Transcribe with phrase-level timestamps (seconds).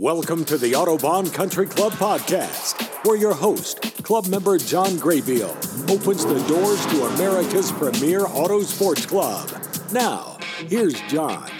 [0.00, 5.50] Welcome to the Autobahn Country Club podcast, where your host, club member John Graybeal,
[5.90, 9.50] opens the doors to America's premier auto sports club.
[9.90, 10.38] Now,
[10.68, 11.50] here's John.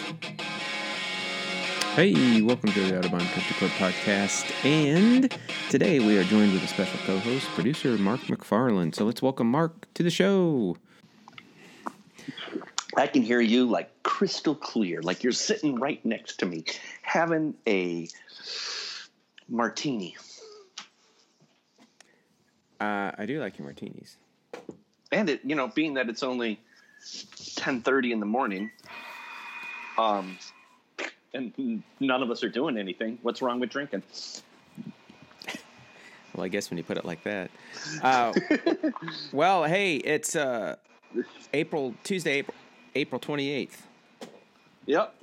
[1.97, 4.49] Hey, welcome to the Autobahn Country Club podcast.
[4.65, 5.37] And
[5.69, 8.95] today we are joined with a special co host, producer Mark McFarland.
[8.95, 10.77] So let's welcome Mark to the show.
[12.97, 16.65] I can hear you like crystal clear, like you're sitting right next to me,
[17.03, 18.09] having a
[19.49, 20.17] martini.
[22.81, 24.17] Uh, I do like your martinis.
[25.11, 26.61] And it, you know, being that it's only
[27.57, 28.71] ten thirty in the morning,
[29.97, 30.39] um,
[31.35, 33.19] and none of us are doing anything.
[33.23, 34.03] What's wrong with drinking?
[36.35, 37.51] Well, I guess when you put it like that.
[38.01, 38.33] Uh,
[39.33, 40.77] well, hey, it's uh,
[41.53, 42.55] April Tuesday, April
[42.99, 43.87] April twenty eighth.
[44.87, 45.15] Yep.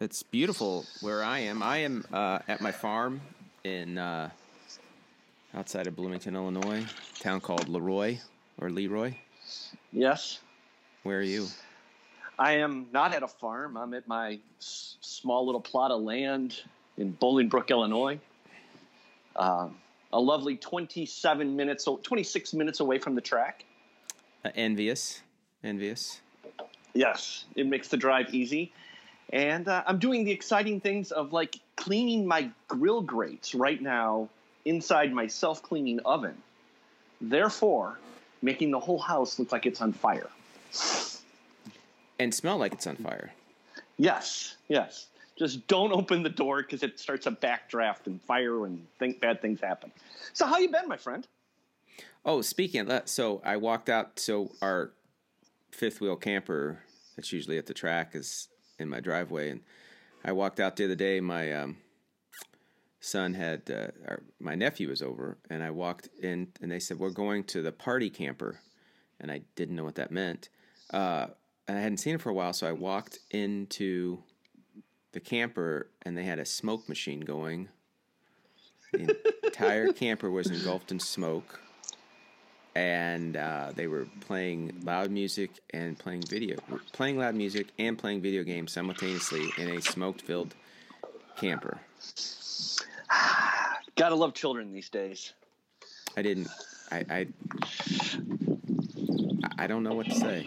[0.00, 1.62] It's beautiful where I am.
[1.62, 3.20] I am uh, at my farm
[3.62, 4.30] in uh,
[5.54, 8.18] outside of Bloomington, Illinois, a town called Leroy
[8.60, 9.14] or Leroy.
[9.92, 10.40] Yes.
[11.04, 11.46] Where are you?
[12.36, 13.76] I am not at a farm.
[13.76, 16.62] I'm at my s- small little plot of land
[16.96, 18.18] in Bolingbrook, Illinois.
[19.36, 19.76] Um,
[20.12, 23.64] a lovely 27 minutes, 26 minutes away from the track.
[24.44, 25.22] Uh, envious,
[25.62, 26.20] envious.
[26.94, 28.72] Yes, it makes the drive easy.
[29.30, 34.28] And uh, I'm doing the exciting things of like cleaning my grill grates right now
[34.64, 36.36] inside my self cleaning oven.
[37.20, 37.98] Therefore,
[38.42, 40.28] making the whole house look like it's on fire.
[42.18, 43.32] And smell like it's on fire.
[43.96, 45.06] Yes, yes.
[45.36, 49.40] Just don't open the door because it starts a backdraft and fire and think bad
[49.40, 49.92] things happen.
[50.32, 51.26] So how you been, my friend?
[52.24, 54.18] Oh, speaking of that, so I walked out.
[54.18, 54.90] So our
[55.70, 56.80] fifth wheel camper
[57.16, 59.60] that's usually at the track is in my driveway, and
[60.24, 61.20] I walked out the other day.
[61.20, 61.78] My um,
[63.00, 66.98] son had, uh, or my nephew was over, and I walked in, and they said
[66.98, 68.60] we're going to the party camper,
[69.20, 70.48] and I didn't know what that meant.
[70.90, 71.26] Uh,
[71.66, 74.22] and I hadn't seen it for a while, so I walked into
[75.12, 77.68] the camper, and they had a smoke machine going.
[78.92, 81.60] The entire camper was engulfed in smoke
[82.74, 86.56] and uh, they were playing loud music and playing video,
[86.92, 90.54] playing loud music and playing video games simultaneously in a smoke-filled
[91.36, 91.78] camper.
[93.96, 95.32] Gotta love children these days.
[96.16, 96.48] I didn't.
[96.90, 97.04] I.
[97.10, 97.26] I,
[99.60, 100.46] I don't know what to say.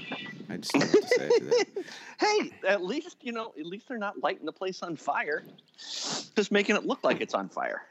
[0.50, 1.66] I just don't know what to say to that.
[2.20, 5.44] Hey, at least you know, at least they're not lighting the place on fire.
[5.78, 7.82] Just making it look like it's on fire.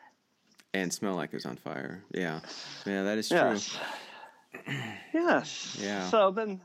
[0.72, 2.02] And smell like it's on fire.
[2.12, 2.41] Yeah,
[2.86, 3.38] yeah, that is true.
[3.38, 3.76] Yes.
[5.12, 5.76] Yes.
[5.80, 6.08] Yeah.
[6.08, 6.60] So then,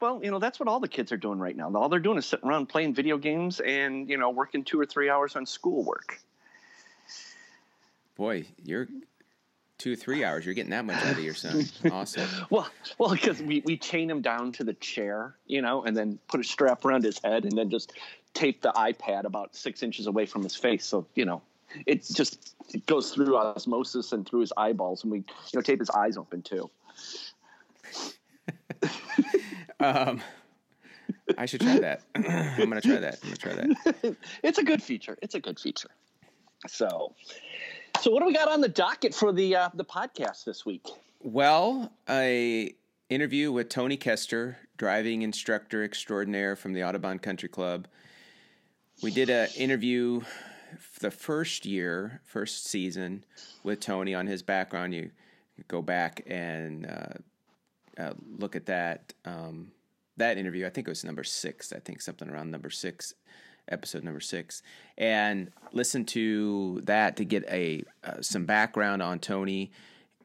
[0.00, 1.72] well, you know, that's what all the kids are doing right now.
[1.74, 4.86] All they're doing is sitting around playing video games and you know working two or
[4.86, 6.20] three hours on schoolwork.
[8.16, 8.86] Boy, you're
[9.78, 10.44] two, three hours.
[10.44, 11.64] You're getting that much out of your son.
[11.90, 12.28] Awesome.
[12.50, 12.68] Well,
[12.98, 16.40] well, because we, we chain him down to the chair, you know, and then put
[16.40, 17.94] a strap around his head, and then just
[18.34, 21.42] tape the iPad about six inches away from his face, so you know,
[21.86, 25.24] it just it goes through osmosis and through his eyeballs, and we you
[25.54, 26.70] know tape his eyes open too.
[29.80, 30.20] Um,
[31.38, 32.02] I should try that.
[32.14, 33.18] I'm gonna try that.
[33.22, 34.16] I'm gonna try that.
[34.42, 35.16] it's a good feature.
[35.22, 35.90] It's a good feature.
[36.68, 37.14] So,
[38.00, 40.86] so what do we got on the docket for the uh, the podcast this week?
[41.20, 42.74] Well, a
[43.08, 47.88] interview with Tony Kester, driving instructor extraordinaire from the Autobahn Country Club.
[49.02, 50.20] We did an interview
[51.00, 53.24] the first year, first season
[53.64, 54.94] with Tony on his background.
[54.94, 55.10] You
[55.68, 59.70] go back and uh, uh, look at that um,
[60.16, 60.66] that interview.
[60.66, 61.72] I think it was number six.
[61.72, 63.14] I think something around number six,
[63.68, 64.62] episode number six,
[64.98, 69.70] and listen to that to get a uh, some background on Tony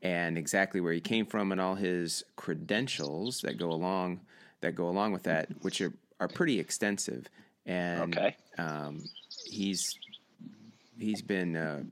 [0.01, 4.21] and exactly where he came from and all his credentials that go along
[4.61, 7.27] that go along with that, which are are pretty extensive.
[7.65, 8.35] And Okay.
[8.57, 9.03] um,
[9.45, 9.97] he's
[10.99, 11.83] he's been uh,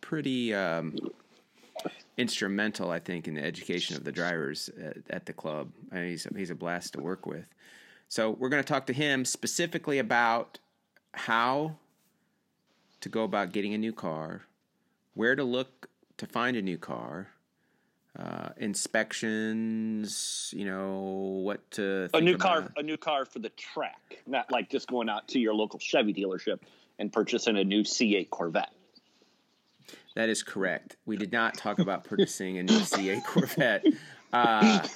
[0.00, 0.96] pretty um,
[2.20, 5.72] instrumental, I think, in the education of the drivers at, at the club.
[5.90, 7.46] I mean, he's he's a blast to work with.
[8.08, 10.58] So we're going to talk to him specifically about
[11.14, 11.76] how
[13.00, 14.42] to go about getting a new car,
[15.14, 15.88] where to look
[16.18, 17.28] to find a new car,
[18.18, 20.52] uh, inspections.
[20.54, 22.64] You know what to A new about.
[22.64, 25.78] car, a new car for the track, not like just going out to your local
[25.78, 26.58] Chevy dealership
[26.98, 28.72] and purchasing a new C8 Corvette.
[30.16, 30.96] That is correct.
[31.06, 33.84] We did not talk about purchasing a new C8 Corvette
[34.32, 34.86] uh,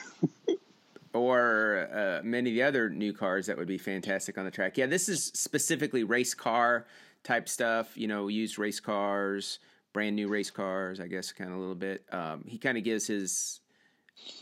[1.12, 4.76] or uh, many of the other new cars that would be fantastic on the track.
[4.76, 6.86] Yeah, this is specifically race car
[7.22, 7.96] type stuff.
[7.96, 9.60] You know, used race cars,
[9.92, 11.00] brand new race cars.
[11.00, 12.04] I guess kind of a little bit.
[12.10, 13.60] Um, he kind of gives his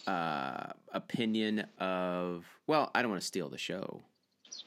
[0.07, 2.47] uh, opinion of.
[2.67, 4.01] Well, I don't want to steal the show.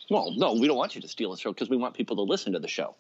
[0.10, 2.22] Well, no, we don't want you to steal the show because we want people to
[2.22, 2.96] listen to the show.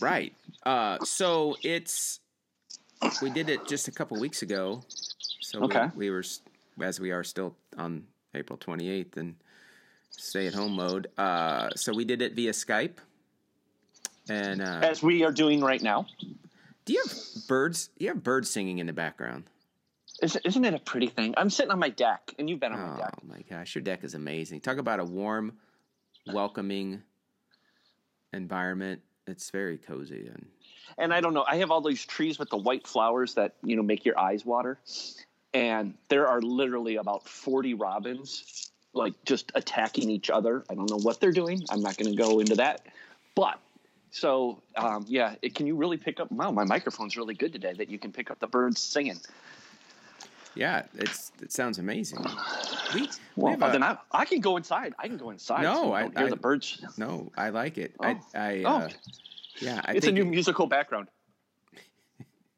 [0.00, 0.34] Right.
[0.64, 2.20] Uh, so it's
[3.22, 4.82] we did it just a couple weeks ago.
[5.40, 5.86] So Okay.
[5.94, 6.24] we, we were
[6.80, 9.36] as we are still on April 28th and
[10.10, 11.08] stay at home mode.
[11.18, 12.96] Uh, so we did it via Skype.
[14.28, 16.06] And uh, As we are doing right now.
[16.86, 17.90] do you have birds?
[17.98, 19.44] You have birds singing in the background.
[20.22, 21.34] Is, isn't it a pretty thing?
[21.36, 23.14] I'm sitting on my deck, and you've been on my deck.
[23.22, 24.60] Oh my gosh, your deck is amazing.
[24.60, 25.52] Talk about a warm,
[26.32, 27.02] welcoming
[28.32, 29.02] environment.
[29.26, 30.46] It's very cozy and
[30.98, 31.44] and I don't know.
[31.48, 34.44] I have all these trees with the white flowers that you know make your eyes
[34.44, 34.78] water,
[35.52, 40.64] and there are literally about forty robins, like just attacking each other.
[40.70, 41.62] I don't know what they're doing.
[41.70, 42.86] I'm not going to go into that,
[43.34, 43.58] but
[44.10, 46.30] so um, yeah, it, can you really pick up?
[46.30, 47.72] Wow, my microphone's really good today.
[47.72, 49.20] That you can pick up the birds singing.
[50.54, 52.24] Yeah, it's it sounds amazing.
[52.94, 54.94] We, we Well, a- then I, I can go inside.
[54.98, 55.62] I can go inside.
[55.62, 56.84] No, so I- hear I- the birds.
[56.96, 57.94] No, I like it.
[58.00, 58.04] Oh.
[58.34, 58.76] I, Oh.
[58.76, 58.88] uh,
[59.60, 61.08] yeah, I it's a new musical background.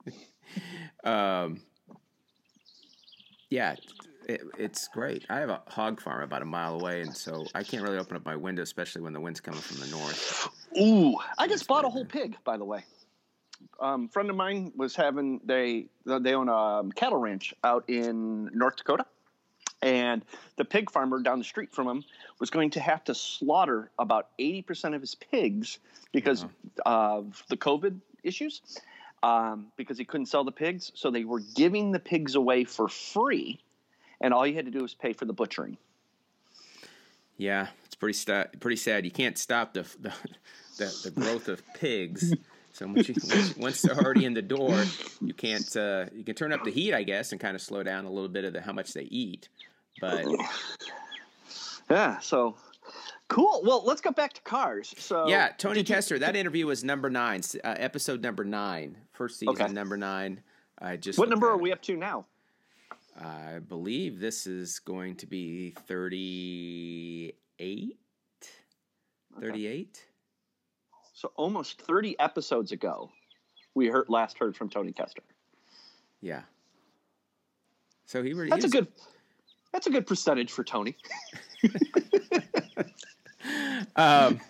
[1.04, 1.60] um,
[3.50, 3.76] yeah,
[4.28, 5.24] it, it's great.
[5.30, 8.16] I have a hog farm about a mile away, and so I can't really open
[8.16, 10.48] up my window, especially when the wind's coming from the north.
[10.80, 12.84] Ooh, I just bought a whole pig, by the way.
[13.80, 18.76] Um, friend of mine was having they they own a cattle ranch out in North
[18.76, 19.06] Dakota,
[19.82, 20.24] and
[20.56, 22.04] the pig farmer down the street from him
[22.38, 25.78] was going to have to slaughter about eighty percent of his pigs
[26.12, 26.46] because
[26.84, 28.62] of the COVID issues,
[29.22, 30.92] um, because he couldn't sell the pigs.
[30.94, 33.60] So they were giving the pigs away for free,
[34.20, 35.76] and all you had to do was pay for the butchering.
[37.36, 39.04] Yeah, it's pretty sta- pretty sad.
[39.04, 40.12] You can't stop the the,
[40.78, 42.34] the, the growth of pigs.
[42.76, 44.84] So once, you, once, once they're already in the door,
[45.22, 45.74] you can't.
[45.74, 48.10] Uh, you can turn up the heat, I guess, and kind of slow down a
[48.10, 49.48] little bit of the how much they eat.
[49.98, 50.26] But
[51.90, 52.56] Yeah, so
[53.28, 53.62] cool.
[53.64, 54.94] Well, let's go back to cars.
[54.98, 56.18] So yeah, Tony Kester.
[56.18, 59.72] That interview was number nine, uh, episode number nine, first season, Okay.
[59.72, 60.42] number nine.
[60.78, 62.26] I just What number are we up to now?
[63.18, 67.96] I believe this is going to be 38.
[69.40, 70.04] 38?
[71.16, 73.10] So almost 30 episodes ago,
[73.74, 75.22] we heard last heard from Tony Kester.
[76.20, 76.42] Yeah.
[78.04, 78.86] So he really That's a good
[79.72, 80.96] that's a good percentage for Tony.
[83.94, 84.40] Um,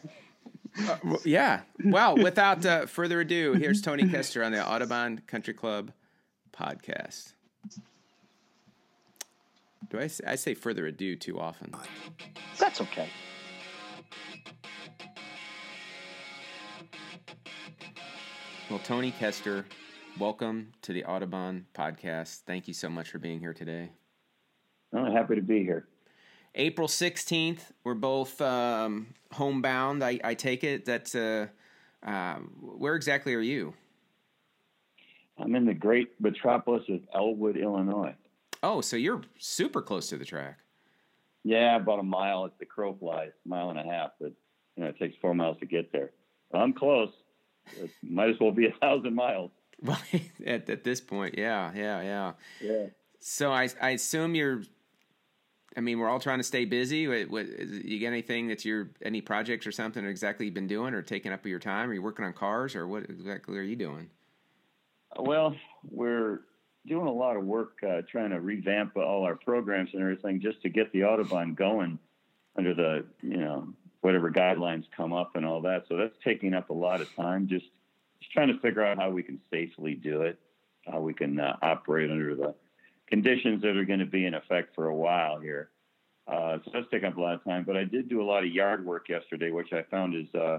[0.89, 1.61] uh, yeah.
[1.85, 5.93] Well, without uh, further ado, here's Tony Kester on the Autobahn Country Club
[6.53, 7.35] podcast.
[9.89, 11.75] Do I say, I say further ado too often?
[12.59, 13.09] That's okay.
[18.69, 19.65] Well, Tony Kester,
[20.19, 22.41] welcome to the Autobahn podcast.
[22.47, 23.91] Thank you so much for being here today.
[24.93, 25.87] I'm happy to be here.
[26.57, 30.03] April 16th, we're both um, homebound.
[30.03, 33.73] I, I take it that, uh, uh, where exactly are you?
[35.39, 38.17] I'm in the great metropolis of Elwood, Illinois.
[38.65, 40.59] Oh, so you're super close to the track.
[41.45, 44.33] Yeah, about a mile as the crow flies, mile and a half, but
[44.75, 46.11] you know it takes four miles to get there.
[46.51, 47.11] But I'm close.
[47.79, 49.51] It might as well be a thousand miles.
[49.83, 50.01] Well,
[50.47, 52.33] at, at this point, yeah, yeah, yeah.
[52.63, 52.87] Yeah.
[53.21, 54.63] So I, I assume you're.
[55.77, 57.07] I mean, we're all trying to stay busy.
[57.07, 60.67] What, what, is, you got anything that you're any projects or something exactly you've been
[60.67, 61.91] doing or taking up your time?
[61.91, 64.09] Are you working on cars or what exactly are you doing?
[65.19, 65.55] Well,
[65.91, 66.41] we're
[66.87, 70.63] doing a lot of work uh, trying to revamp all our programs and everything just
[70.63, 71.99] to get the Autobahn going
[72.57, 73.69] under the, you know,
[74.01, 75.85] whatever guidelines come up and all that.
[75.89, 77.49] So that's taking up a lot of time.
[77.49, 77.67] Just,
[78.21, 80.39] just trying to figure out how we can safely do it,
[80.87, 82.55] how we can uh, operate under the
[83.09, 85.71] conditions that are going to be in effect for a while here.
[86.27, 87.65] Uh, so that's taking up a lot of time.
[87.65, 90.59] But I did do a lot of yard work yesterday, which I found is uh,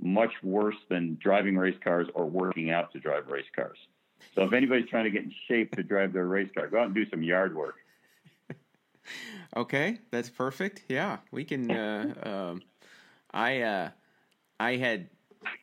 [0.00, 3.78] much worse than driving race cars or working out to drive race cars.
[4.34, 6.86] So if anybody's trying to get in shape to drive their race car, go out
[6.86, 7.76] and do some yard work.
[9.54, 10.82] Okay, that's perfect.
[10.88, 11.70] Yeah, we can.
[11.70, 12.14] Uh,
[12.52, 12.62] um,
[13.34, 13.90] I uh,
[14.58, 15.10] I had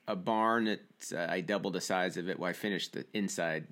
[0.07, 0.81] a barn that
[1.15, 2.37] uh, I doubled the size of it.
[2.37, 3.65] Well, I finished the inside,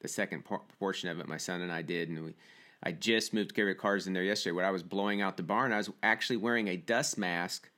[0.00, 1.28] the second por- portion of it.
[1.28, 2.34] My son and I did, and we.
[2.82, 4.56] I just moved carry cars in there yesterday.
[4.56, 7.68] When I was blowing out the barn, I was actually wearing a dust mask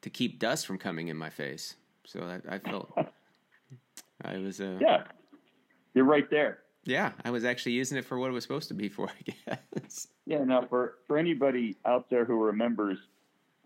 [0.00, 1.76] to keep dust from coming in my face.
[2.06, 2.96] So I, I felt
[4.24, 5.04] I was uh, Yeah,
[5.92, 6.60] you're right there.
[6.84, 9.10] yeah I was actually using it for what it was supposed to be for.
[9.10, 10.08] I guess.
[10.24, 10.42] Yeah.
[10.42, 12.96] Now, for for anybody out there who remembers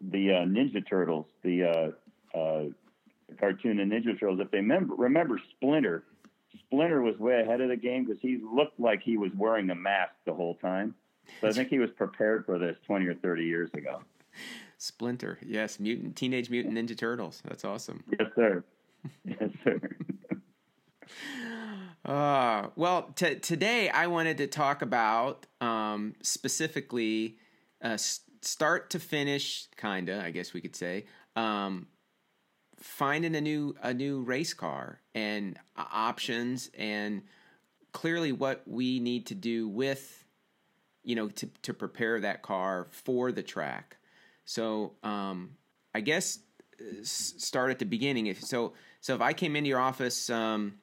[0.01, 1.65] the uh, Ninja Turtles, the
[2.35, 2.65] uh, uh,
[3.39, 4.41] cartoon and Ninja Turtles.
[4.41, 6.05] If they remember, remember Splinter,
[6.67, 9.75] Splinter was way ahead of the game because he looked like he was wearing a
[9.75, 10.95] mask the whole time.
[11.41, 14.03] So I think he was prepared for this 20 or 30 years ago.
[14.79, 17.43] Splinter, yes, mutant, teenage mutant Ninja Turtles.
[17.47, 18.03] That's awesome.
[18.19, 18.65] Yes, sir.
[19.25, 19.81] Yes, sir.
[22.05, 27.37] Uh, well, t- today I wanted to talk about um, specifically
[27.83, 27.99] uh,
[28.43, 31.07] start to finish, kinda, I guess we could say,
[31.37, 31.87] um,
[32.79, 37.23] finding a new a new race car and uh, options and
[37.93, 40.25] clearly what we need to do with
[41.03, 43.97] you know to to prepare that car for the track.
[44.45, 45.57] So um,
[45.95, 46.39] I guess
[46.81, 48.27] uh, start at the beginning.
[48.27, 50.79] If so, so if I came into your office um,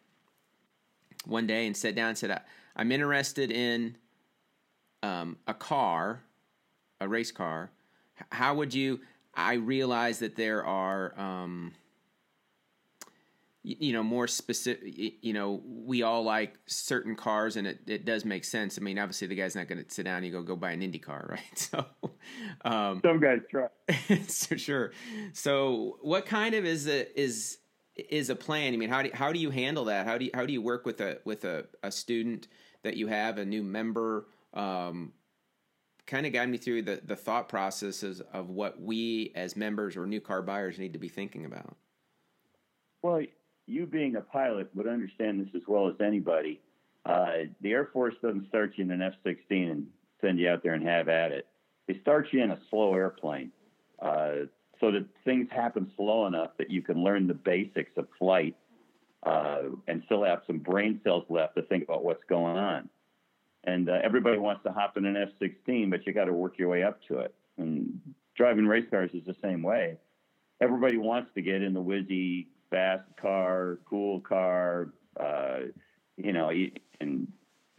[1.25, 2.41] one day and sat down and said,
[2.75, 3.97] "I'm interested in
[5.03, 6.21] um, a car,
[6.99, 7.71] a race car,"
[8.31, 8.99] how would you?
[9.33, 11.73] I realize that there are um,
[13.67, 18.23] you know more specific you know we all like certain cars and it, it does
[18.23, 18.77] make sense.
[18.79, 20.81] I mean obviously the guy's not going to sit down and go go buy an
[20.81, 21.59] indy car right?
[21.59, 21.85] So
[22.63, 23.67] um, some guys try.
[24.27, 24.93] so sure.
[25.33, 27.57] So what kind of is a is
[27.95, 28.73] is a plan?
[28.73, 30.05] I mean how do, how do you handle that?
[30.05, 32.47] How do you how do you work with a with a, a student
[32.83, 35.11] that you have a new member um,
[36.07, 40.07] kind of guide me through the, the thought processes of what we as members or
[40.07, 41.75] new car buyers need to be thinking about
[43.03, 43.21] well
[43.67, 46.59] you being a pilot would understand this as well as anybody.
[47.05, 49.87] Uh, the Air Force doesn't start you in an F 16 and
[50.21, 51.47] send you out there and have at it.
[51.87, 53.51] They start you in a slow airplane
[54.01, 54.47] uh,
[54.79, 58.55] so that things happen slow enough that you can learn the basics of flight
[59.23, 62.89] uh, and still have some brain cells left to think about what's going on.
[63.63, 66.57] And uh, everybody wants to hop in an F 16, but you got to work
[66.57, 67.33] your way up to it.
[67.57, 67.99] And
[68.35, 69.97] driving race cars is the same way.
[70.61, 75.59] Everybody wants to get in the whizzy fast car, cool car, uh,
[76.17, 77.27] you know, and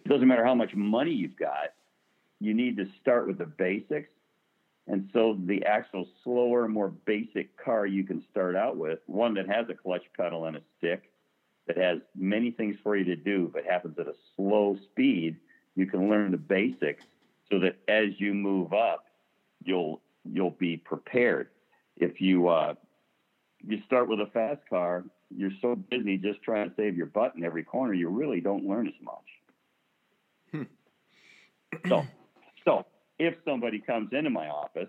[0.04, 1.72] it doesn't matter how much money you've got,
[2.40, 4.10] you need to start with the basics.
[4.86, 9.46] And so the actual slower, more basic car you can start out with, one that
[9.48, 11.10] has a clutch pedal and a stick,
[11.66, 15.36] that has many things for you to do, but happens at a slow speed,
[15.78, 17.04] you can learn the basics
[17.50, 19.06] so that as you move up,
[19.64, 21.48] you'll you'll be prepared.
[21.96, 22.74] If you uh,
[23.66, 25.04] you start with a fast car,
[25.34, 28.66] you're so busy just trying to save your butt in every corner, you really don't
[28.66, 29.16] learn as much.
[30.50, 31.88] Hmm.
[31.88, 32.06] so,
[32.64, 32.86] so
[33.18, 34.88] if somebody comes into my office,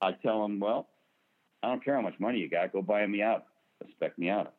[0.00, 0.88] I tell them, well,
[1.62, 3.46] I don't care how much money you got, go buy me out,
[3.90, 4.54] spec me out.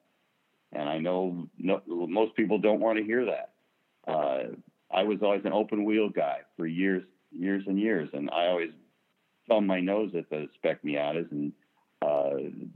[0.74, 3.52] And I know no, most people don't want to hear that.
[4.08, 4.44] Uh,
[4.92, 8.72] I was always an open wheel guy for years, years and years, and I always
[9.48, 11.52] thumb my nose at the spec Miatas and
[12.02, 12.36] uh,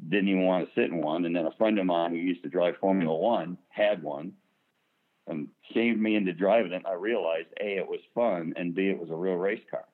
[0.10, 1.26] didn't even want to sit in one.
[1.26, 4.34] And then a friend of mine who used to drive Formula One had one
[5.28, 6.84] and shamed me into driving it.
[6.88, 9.86] I realized A, it was fun, and B, it was a real race car.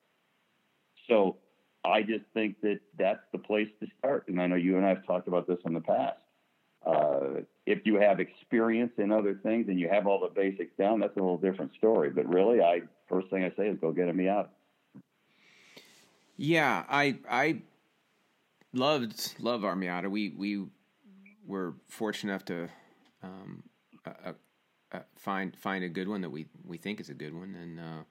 [1.08, 1.36] So
[1.84, 4.28] I just think that that's the place to start.
[4.28, 6.18] And I know you and I have talked about this in the past.
[6.86, 11.00] Uh, if you have experience in other things and you have all the basics down,
[11.00, 12.10] that's a little different story.
[12.10, 14.48] But really, I first thing I say is go get a Miata.
[16.36, 17.62] Yeah, I I
[18.72, 20.10] loved love our Miata.
[20.10, 20.66] We we
[21.46, 22.68] were fortunate enough to
[23.22, 23.62] um,
[24.06, 24.32] uh,
[24.92, 27.80] uh, find find a good one that we we think is a good one, and
[27.80, 28.02] uh,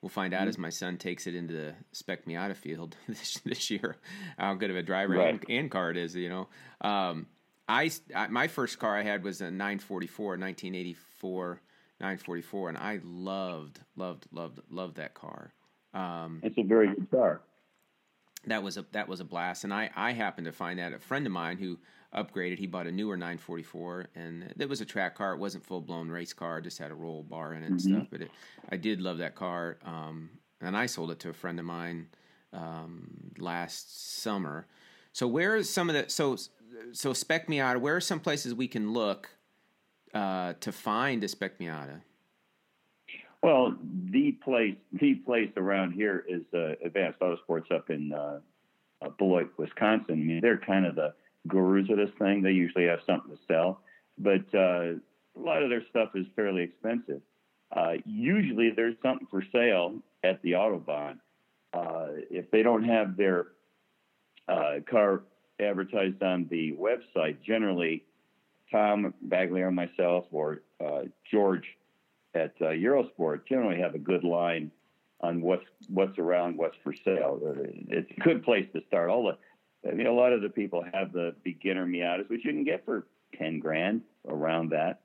[0.00, 0.48] we'll find out mm-hmm.
[0.48, 3.96] as my son takes it into the spec Miata field this, this year
[4.38, 5.34] how good of a driver right.
[5.34, 6.14] and, and, car it is.
[6.14, 6.48] You know,
[6.80, 7.26] um,
[7.72, 11.60] I, I, my first car I had was a 944, 1984
[12.00, 15.52] 944, and I loved loved loved loved that car.
[15.94, 17.42] Um, it's a very good car
[18.46, 19.64] that was a that was a blast.
[19.64, 21.78] And I I happened to find that a friend of mine who
[22.14, 22.58] upgraded.
[22.58, 25.32] He bought a newer 944, and it was a track car.
[25.32, 26.58] It wasn't full blown race car.
[26.58, 27.94] It just had a roll bar in it and mm-hmm.
[27.94, 28.08] stuff.
[28.10, 28.30] But it,
[28.68, 29.78] I did love that car.
[29.84, 32.08] Um, and I sold it to a friend of mine
[32.52, 34.66] um, last summer.
[35.12, 36.36] So where is some of the so
[36.92, 37.80] so Spec Miata?
[37.80, 39.30] Where are some places we can look
[40.14, 42.00] uh, to find a Spec Miata?
[43.42, 43.74] Well,
[44.10, 48.38] the place, the place around here is uh, Advanced Autosports up in uh,
[49.04, 50.14] uh, Beloit, Wisconsin.
[50.14, 51.12] I mean, they're kind of the
[51.48, 52.42] gurus of this thing.
[52.42, 53.80] They usually have something to sell,
[54.16, 57.20] but uh, a lot of their stuff is fairly expensive.
[57.74, 61.18] Uh, usually, there's something for sale at the Autobahn.
[62.30, 63.46] If they don't have their
[64.46, 65.22] car
[65.60, 68.04] advertised on the website, generally
[68.70, 71.64] Tom Bagley or myself or uh, George
[72.34, 74.70] at uh, Eurosport generally have a good line
[75.20, 77.38] on what's what's around, what's for sale.
[77.88, 79.10] It's a good place to start.
[79.10, 82.52] All the I mean, a lot of the people have the beginner Miatas, which you
[82.52, 83.06] can get for
[83.36, 85.00] ten grand around that,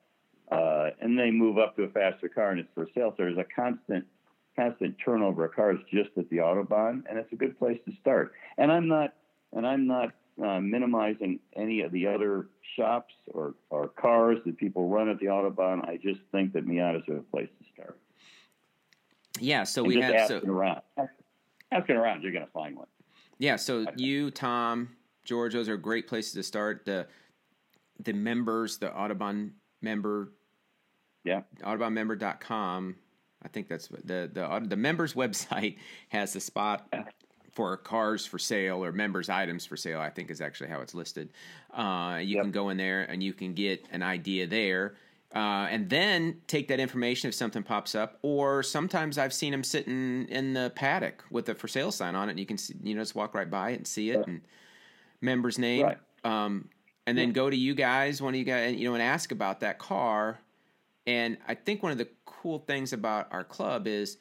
[0.52, 3.12] uh, and they move up to a faster car and it's for sale.
[3.12, 4.06] So there's a constant,
[4.56, 8.34] constant turnover of cars just at the autobahn, and it's a good place to start.
[8.58, 9.14] And I'm not,
[9.54, 10.14] and I'm not
[10.44, 15.26] uh, minimizing any of the other shops or, or cars that people run at the
[15.28, 15.88] autobahn.
[15.88, 18.00] I just think that Miatas are a place to start.
[19.40, 20.82] Yeah, so And we have asking so around.
[21.72, 22.88] Asking around, you're going to find one.
[23.40, 24.90] yeah, so you, Tom,
[25.26, 26.86] George, those are great places to start.
[26.86, 27.08] The
[28.00, 29.52] the members, the Autobahn
[29.82, 30.32] member,
[31.24, 31.42] Yeah.
[31.64, 32.96] AutobahnMember.com.
[33.44, 35.78] I think that's the the the members website
[36.10, 36.88] has the spot
[37.58, 40.00] for cars for sale or members items for sale.
[40.00, 41.30] I think is actually how it's listed.
[41.74, 42.44] Uh, you Yep.
[42.44, 44.94] can go in there and you can get an idea there.
[45.36, 49.64] Uh, and then take that information if something pops up, or sometimes I've seen them
[49.64, 52.76] sitting in the paddock with a for sale sign on it, and you can see,
[52.84, 54.42] you know just walk right by it and see it and
[55.20, 55.98] member's name, Right.
[56.24, 56.70] um,
[57.08, 59.60] and then go to you guys, one of you guys, you know, and ask about
[59.62, 60.40] that car.
[61.06, 64.18] And I think one of the cool things about our club is,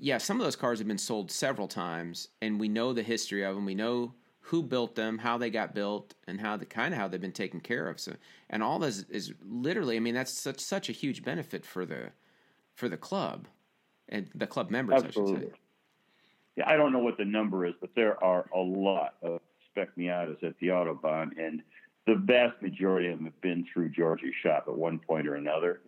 [0.00, 3.44] yeah, some of those cars have been sold several times, and we know the history
[3.44, 3.66] of them.
[3.66, 7.06] We know who built them, how they got built, and how the kind of how
[7.06, 8.00] they've been taken care of.
[8.00, 8.14] So,
[8.48, 12.12] and all this is literally, I mean, that's such such a huge benefit for the
[12.74, 13.46] for the club
[14.08, 15.46] and the club members, I should Absolutely.
[15.46, 15.52] say.
[16.56, 19.40] Yeah, I don't know what the number is, but there are a lot of
[19.70, 21.62] spec Miatas at the Autobahn, and
[22.06, 25.80] the vast majority of them have been through George's shop at one point or another.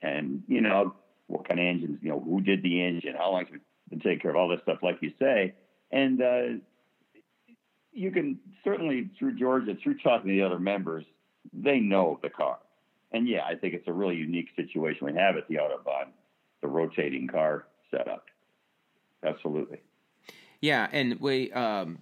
[0.00, 0.94] And you know
[1.28, 3.50] what kind of engines, you know, who did the engine, how long it's
[3.88, 5.54] been taken care of, all this stuff, like you say.
[5.92, 6.42] And uh,
[7.92, 11.04] you can certainly through Georgia, through talking to the other members,
[11.52, 12.58] they know the car.
[13.12, 16.08] And yeah, I think it's a really unique situation we have at the Autobahn,
[16.60, 18.26] the rotating car setup.
[19.24, 19.80] Absolutely.
[20.60, 21.98] Yeah, and we um,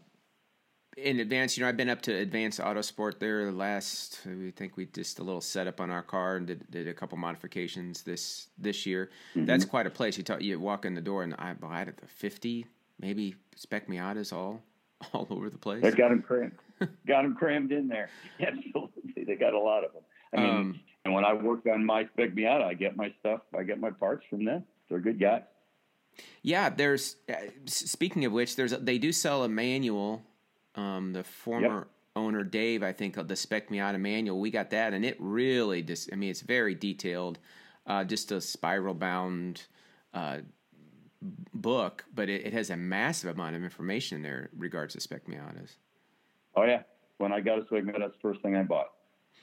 [0.97, 4.21] in advance, you know, I've been up to Advanced Autosport there the last.
[4.25, 7.19] We think we just a little setup on our car and did, did a couple
[7.19, 9.11] modifications this this year.
[9.35, 10.17] That's quite a place.
[10.17, 12.67] You talk, you walk in the door and I bought it the fifty,
[12.99, 14.63] maybe spec Miatas all
[15.13, 15.83] all over the place.
[15.83, 16.53] They got them crammed.
[17.07, 18.09] got them crammed in there.
[18.41, 20.03] Absolutely, they got a lot of them.
[20.33, 23.41] I mean, Um, and when I work on my Spec Miata, I get my stuff.
[23.57, 24.65] I get my parts from them.
[24.89, 25.43] They're good guys.
[26.43, 27.17] Yeah, there's.
[27.29, 27.35] Uh,
[27.67, 30.23] speaking of which, there's a, they do sell a manual.
[30.77, 34.41] Um, the former owner Dave, I think, of the Spec Miata manual.
[34.41, 36.11] We got that, and it really just.
[36.13, 37.39] I mean, it's very detailed.
[37.87, 39.63] Uh, just a spiral bound
[40.13, 40.39] uh,
[41.55, 45.27] book, but it, it has a massive amount of information in there regards to Spec
[45.27, 45.77] Miatas.
[46.57, 46.83] Oh yeah,
[47.19, 48.91] when I got a Spec Miata, that's the first thing I bought.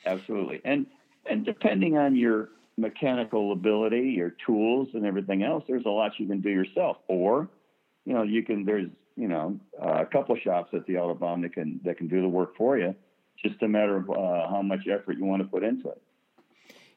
[0.06, 0.86] Absolutely, and
[1.26, 6.28] and depending on your mechanical ability, your tools, and everything else, there's a lot you
[6.28, 6.98] can do yourself.
[7.08, 7.48] Or,
[8.06, 8.66] you know, you can.
[8.66, 12.08] There's you know uh, a couple of shops at the Autobahn that can that can
[12.08, 12.96] do the work for you.
[13.44, 16.02] Just a matter of uh, how much effort you want to put into it.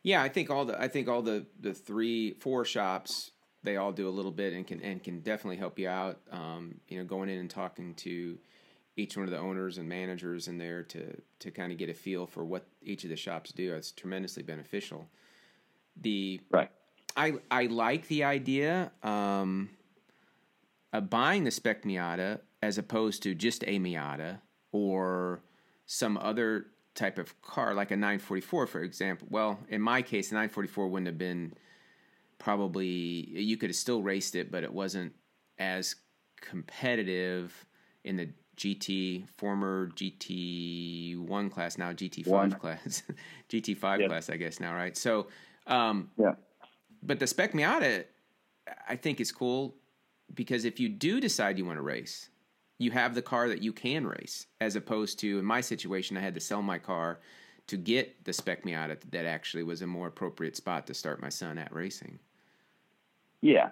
[0.02, 3.92] Yeah, I think all the I think all the the three four shops they all
[3.92, 6.20] do a little bit and can and can definitely help you out.
[6.30, 8.38] Um, you know, going in and talking to
[8.96, 11.94] each one of the owners and managers in there to to kind of get a
[11.94, 13.74] feel for what each of the shops do.
[13.74, 15.08] It's tremendously beneficial.
[16.00, 16.70] The Right.
[17.16, 19.70] I I like the idea um,
[20.92, 24.40] of buying the spec Miata as opposed to just a Miata
[24.72, 25.40] or
[25.86, 29.28] some other type of car like a 944 for example.
[29.30, 31.52] Well, in my case, the 944 wouldn't have been
[32.38, 35.12] probably you could have still raced it, but it wasn't
[35.58, 35.96] as
[36.40, 37.66] competitive
[38.04, 42.50] in the GT former GT one class now GT five One.
[42.52, 43.02] class
[43.50, 44.08] GT five Yep.
[44.08, 45.26] class I guess now right so
[45.66, 46.34] um, Yeah.
[47.02, 48.04] but the spec Miata,
[48.88, 49.74] I think is cool
[50.34, 52.30] because if you do decide you want to race,
[52.78, 56.20] you have the car that you can race, as opposed to in my situation, I
[56.20, 57.20] had to sell my car
[57.68, 61.28] to get the spec Miata that actually was a more appropriate spot to start my
[61.28, 62.18] son at racing.
[63.40, 63.70] Yeah,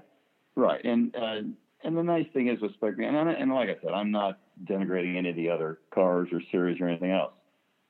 [0.56, 0.82] right.
[0.84, 1.42] And uh,
[1.84, 4.38] and the nice thing is with Spec me and, and like I said, I'm not
[4.64, 7.32] denigrating any of the other cars or series or anything else.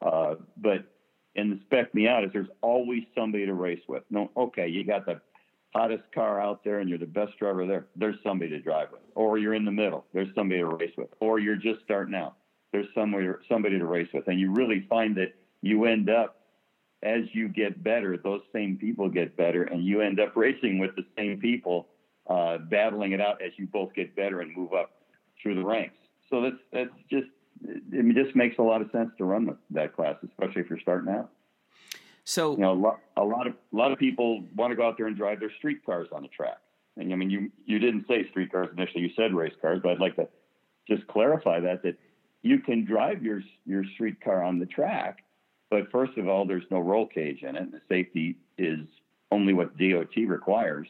[0.02, 0.84] Uh, but
[1.36, 4.02] in the Spec Miatas, there's always somebody to race with.
[4.10, 5.20] No, okay, you got the
[5.74, 7.86] hottest car out there and you're the best driver there.
[7.96, 10.04] There's somebody to drive with, or you're in the middle.
[10.12, 12.36] There's somebody to race with, or you're just starting out.
[12.72, 16.40] There's somebody somebody to race with, and you really find that you end up
[17.04, 20.96] as you get better, those same people get better, and you end up racing with
[20.96, 21.88] the same people,
[22.28, 24.92] uh, battling it out as you both get better and move up
[25.40, 25.96] through the ranks.
[26.30, 27.26] So that's that's just
[27.62, 30.80] it just makes a lot of sense to run with that class, especially if you're
[30.80, 31.30] starting out.
[32.24, 34.86] So You know, a lot, a lot of a lot of people want to go
[34.86, 36.58] out there and drive their street cars on the track.
[36.96, 39.92] And I mean, you you didn't say street cars initially; you said race cars, but
[39.92, 40.28] I'd like to
[40.88, 41.96] just clarify that that
[42.42, 45.24] you can drive your your street car on the track,
[45.70, 47.62] but first of all, there's no roll cage in it.
[47.62, 48.86] And The safety is
[49.30, 50.88] only what DOT requires.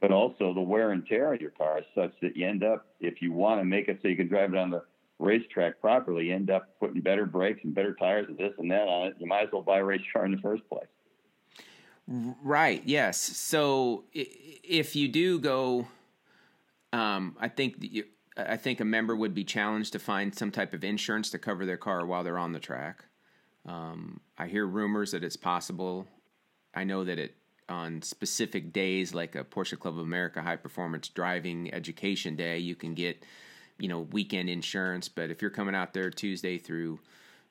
[0.00, 2.88] But also the wear and tear on your car is such that you end up,
[3.00, 4.82] if you want to make it so you can drive it on the
[5.18, 9.08] racetrack properly, end up putting better brakes and better tires and this and that on
[9.08, 9.16] it.
[9.18, 10.86] You might as well buy a race car in the first place.
[12.06, 12.82] Right.
[12.84, 13.18] Yes.
[13.18, 15.86] So if you do go,
[16.92, 18.04] um, I think you,
[18.36, 21.64] I think a member would be challenged to find some type of insurance to cover
[21.64, 23.04] their car while they're on the track.
[23.66, 26.06] Um, I hear rumors that it's possible.
[26.74, 27.36] I know that it
[27.68, 32.74] on specific days like a Porsche Club of America High Performance Driving Education Day, you
[32.74, 33.24] can get
[33.78, 35.08] you know weekend insurance.
[35.08, 37.00] But if you're coming out there Tuesday through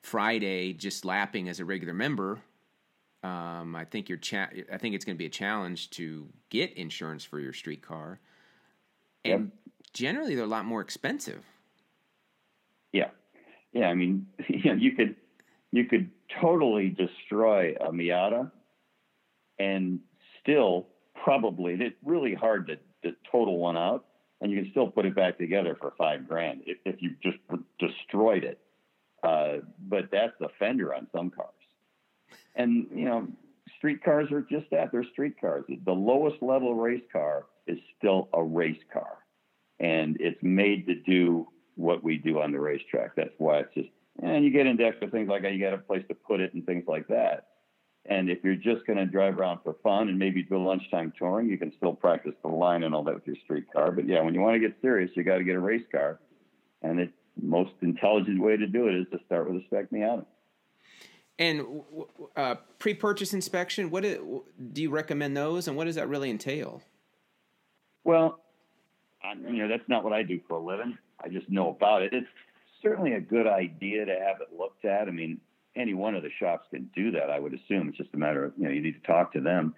[0.00, 2.40] Friday, just lapping as a regular member,
[3.22, 6.72] um, I think you're cha- I think it's going to be a challenge to get
[6.74, 8.20] insurance for your street car,
[9.24, 9.74] and yep.
[9.92, 11.44] generally they're a lot more expensive.
[12.92, 13.10] Yeah,
[13.72, 13.86] yeah.
[13.86, 15.16] I mean, you know, you could
[15.72, 16.10] you could
[16.40, 18.50] totally destroy a Miata,
[19.58, 20.00] and
[20.40, 20.88] still
[21.22, 24.04] probably it's really hard to, to total one out
[24.40, 27.38] and you can still put it back together for five grand if, if you just
[27.78, 28.58] destroyed it.
[29.22, 31.48] Uh, but that's the fender on some cars.
[32.54, 33.28] And, you know,
[33.78, 34.92] street cars are just that.
[34.92, 35.64] They're street cars.
[35.68, 39.18] The lowest level race car is still a race car.
[39.80, 43.16] And it's made to do what we do on the racetrack.
[43.16, 43.88] That's why it's just,
[44.22, 46.64] and you get into extra things like you got a place to put it and
[46.64, 47.48] things like that.
[48.06, 51.48] And if you're just going to drive around for fun and maybe do lunchtime touring,
[51.48, 53.90] you can still practice the line and all that with your street car.
[53.92, 56.20] But yeah, when you want to get serious, you got to get a race car.
[56.82, 60.26] And the most intelligent way to do it is to start with a Spec Miata.
[61.38, 61.82] And
[62.36, 64.42] uh, pre-purchase inspection, what do
[64.74, 66.82] you recommend those, and what does that really entail?
[68.04, 68.38] Well,
[69.22, 70.96] I, you know that's not what I do for a living.
[71.18, 72.12] I just know about it.
[72.12, 72.28] It's
[72.82, 75.08] certainly a good idea to have it looked at.
[75.08, 75.40] I mean,
[75.76, 77.30] any one of the shops can do that.
[77.30, 79.40] I would assume it's just a matter of you know you need to talk to
[79.40, 79.74] them.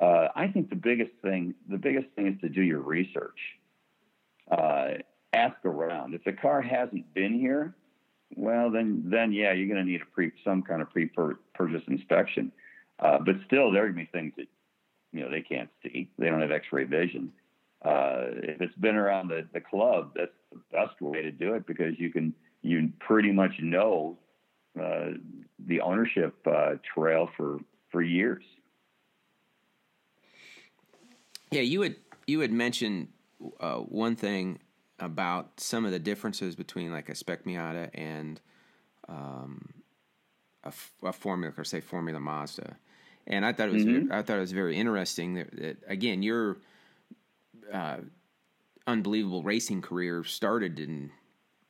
[0.00, 3.38] Uh, I think the biggest thing the biggest thing is to do your research.
[4.50, 4.94] Uh,
[5.32, 6.14] ask around.
[6.14, 7.74] If the car hasn't been here,
[8.36, 11.06] well then then yeah, you're going to need a pre some kind of pre
[11.54, 12.52] purchase inspection.
[12.98, 14.46] Uh, but still, there are going to be things that
[15.12, 16.10] you know they can't see.
[16.18, 17.32] They don't have X-ray vision.
[17.84, 21.66] Uh, if it's been around the, the club, that's the best way to do it
[21.66, 24.18] because you can you pretty much know
[24.80, 25.12] uh,
[25.66, 27.58] the ownership uh, trail for
[27.90, 28.44] for years.
[31.50, 33.08] Yeah, you had you had mentioned
[33.60, 34.58] uh, one thing
[34.98, 38.40] about some of the differences between like a Spec Miata and
[39.08, 39.72] um,
[40.64, 42.76] a, a, Formula or say Formula Mazda,
[43.26, 44.08] and I thought it was mm-hmm.
[44.08, 46.58] very, I thought it was very interesting that, that again your
[47.72, 47.98] uh,
[48.86, 51.10] unbelievable racing career started in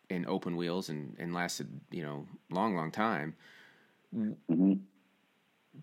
[0.08, 3.34] in open wheels and, and lasted you know long long time.
[4.16, 4.74] Mm-hmm.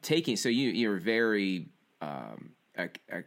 [0.01, 1.67] taking so you you're very
[2.01, 3.23] um, a, a,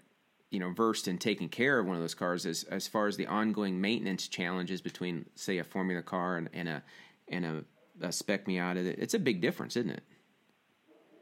[0.51, 3.17] you know versed in taking care of one of those cars as as far as
[3.17, 6.83] the ongoing maintenance challenges between say a formula car and, and a
[7.29, 7.65] and a,
[8.01, 8.87] a spec miata.
[8.99, 10.03] It's a big difference isn't it?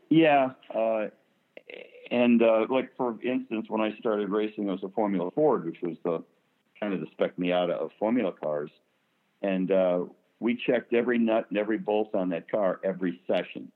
[0.09, 1.09] Yeah uh,
[2.11, 5.81] and uh, like for instance when i started racing it was a formula ford which
[5.83, 6.23] was the
[6.79, 8.71] kind of the spec miata of formula cars
[9.45, 10.01] and uh,
[10.41, 13.71] we checked every nut and every bolt on that car every session,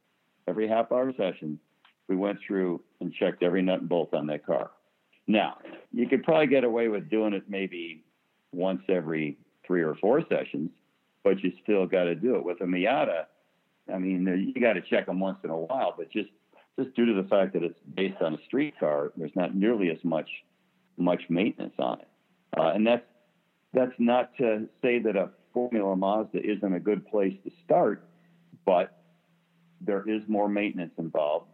[0.47, 1.59] every half hour session.
[2.09, 4.71] We went through and checked every nut and bolt on that car.
[5.27, 5.59] Now,
[5.93, 8.03] you could probably get away with doing it maybe
[8.53, 10.71] once every three or four sessions,
[11.23, 12.45] but you still got to do it.
[12.45, 13.25] With a Miata,
[13.93, 16.31] I mean, you got to check them once in a while, but just
[16.79, 19.91] just due to the fact that it's based on a street car, there's not nearly
[19.91, 20.31] as much
[20.97, 22.09] much maintenance on it,
[22.59, 23.05] uh, and that's
[23.75, 28.05] that's not to say that a Formula Mazda isn't a good place to start,
[28.65, 29.03] but
[29.81, 31.47] there is more maintenance involved.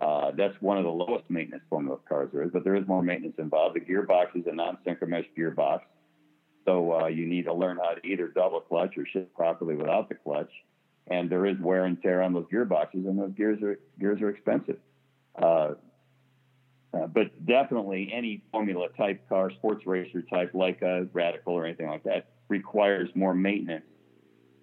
[0.00, 3.02] Uh, that's one of the lowest maintenance Formula cars there is, but there is more
[3.02, 3.76] maintenance involved.
[3.76, 5.80] The gearbox is a non-synchro mesh gearbox,
[6.66, 10.08] so uh, you need to learn how to either double clutch or shift properly without
[10.08, 10.50] the clutch.
[11.08, 14.28] And there is wear and tear on those gearboxes, and those gears are gears are
[14.28, 14.78] expensive.
[15.40, 15.74] Uh,
[16.96, 21.88] uh, but definitely any formula type car, sports racer type, like a Radical or anything
[21.88, 23.84] like that, requires more maintenance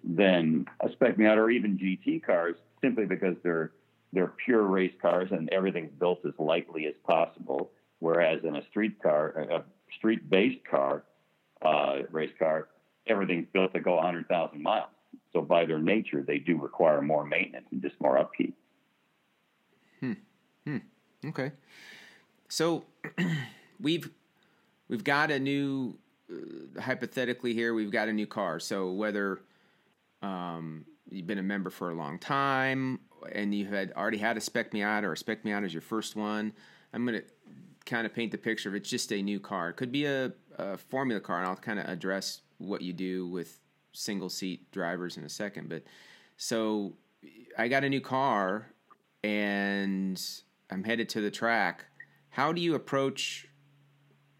[0.02, 3.72] than a Spec Miata or even GT cars, simply because they're
[4.12, 7.70] they're pure race cars and everything's built as lightly as possible.
[7.98, 9.64] Whereas in a street car, a
[9.96, 11.04] street based car,
[11.62, 12.68] uh, race car,
[13.08, 14.90] everything's built to go 100,000 miles.
[15.32, 18.56] So by their nature, they do require more maintenance and just more upkeep.
[20.00, 20.12] Hmm.
[20.64, 20.78] Hmm.
[21.26, 21.50] Okay.
[22.48, 22.84] So
[23.80, 24.10] we've
[24.88, 25.98] we've got a new
[26.30, 28.60] uh, hypothetically here we've got a new car.
[28.60, 29.40] So whether
[30.22, 33.00] um, you've been a member for a long time,
[33.32, 36.16] and you had already had a Spec Miata or a Spec Miata as your first
[36.16, 36.52] one.
[36.92, 37.24] I'm going to
[37.84, 39.70] kind of paint the picture of it's just a new car.
[39.70, 43.26] It could be a, a formula car, and I'll kind of address what you do
[43.26, 43.60] with
[43.92, 45.68] single seat drivers in a second.
[45.68, 45.82] But
[46.36, 46.94] so
[47.56, 48.66] I got a new car
[49.22, 50.20] and
[50.70, 51.86] I'm headed to the track.
[52.34, 53.46] How do you approach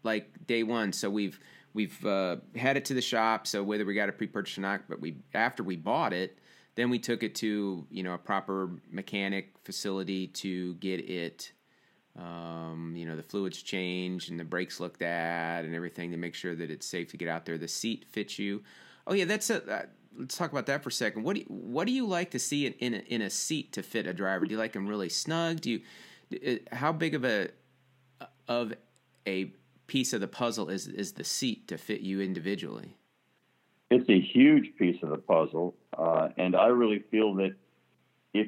[0.03, 0.91] like day one?
[0.91, 1.39] So we've
[1.73, 3.47] we've uh, had it to the shop.
[3.47, 6.37] So whether we got a pre-purchase or not, but we after we bought it,
[6.75, 11.53] then we took it to you know a proper mechanic facility to get it
[12.19, 16.35] um, you know the fluids changed and the brakes looked at and everything to make
[16.35, 18.61] sure that it's safe to get out there the seat fits you
[19.07, 19.85] oh yeah that's a uh,
[20.17, 22.39] let's talk about that for a second what do you, what do you like to
[22.39, 24.85] see in in a, in a seat to fit a driver do you like them
[24.85, 25.81] really snug do you
[26.45, 27.49] uh, how big of a
[28.47, 28.73] of
[29.27, 29.51] a
[29.87, 32.95] piece of the puzzle is is the seat to fit you individually
[33.91, 37.53] it's a huge piece of the puzzle uh, and i really feel that
[38.33, 38.47] if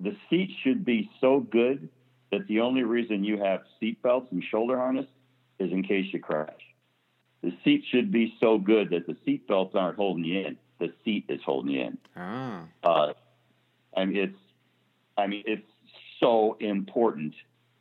[0.00, 1.88] the seat should be so good
[2.32, 5.06] that the only reason you have seat belts and shoulder harness
[5.58, 6.52] is in case you crash.
[7.42, 10.56] The seat should be so good that the seat belts aren't holding you in.
[10.78, 11.98] The seat is holding you in.
[12.16, 12.64] Ah.
[12.82, 13.12] Uh,
[13.96, 14.38] I mean, it's,
[15.16, 15.66] I mean, it's
[16.20, 17.34] so important.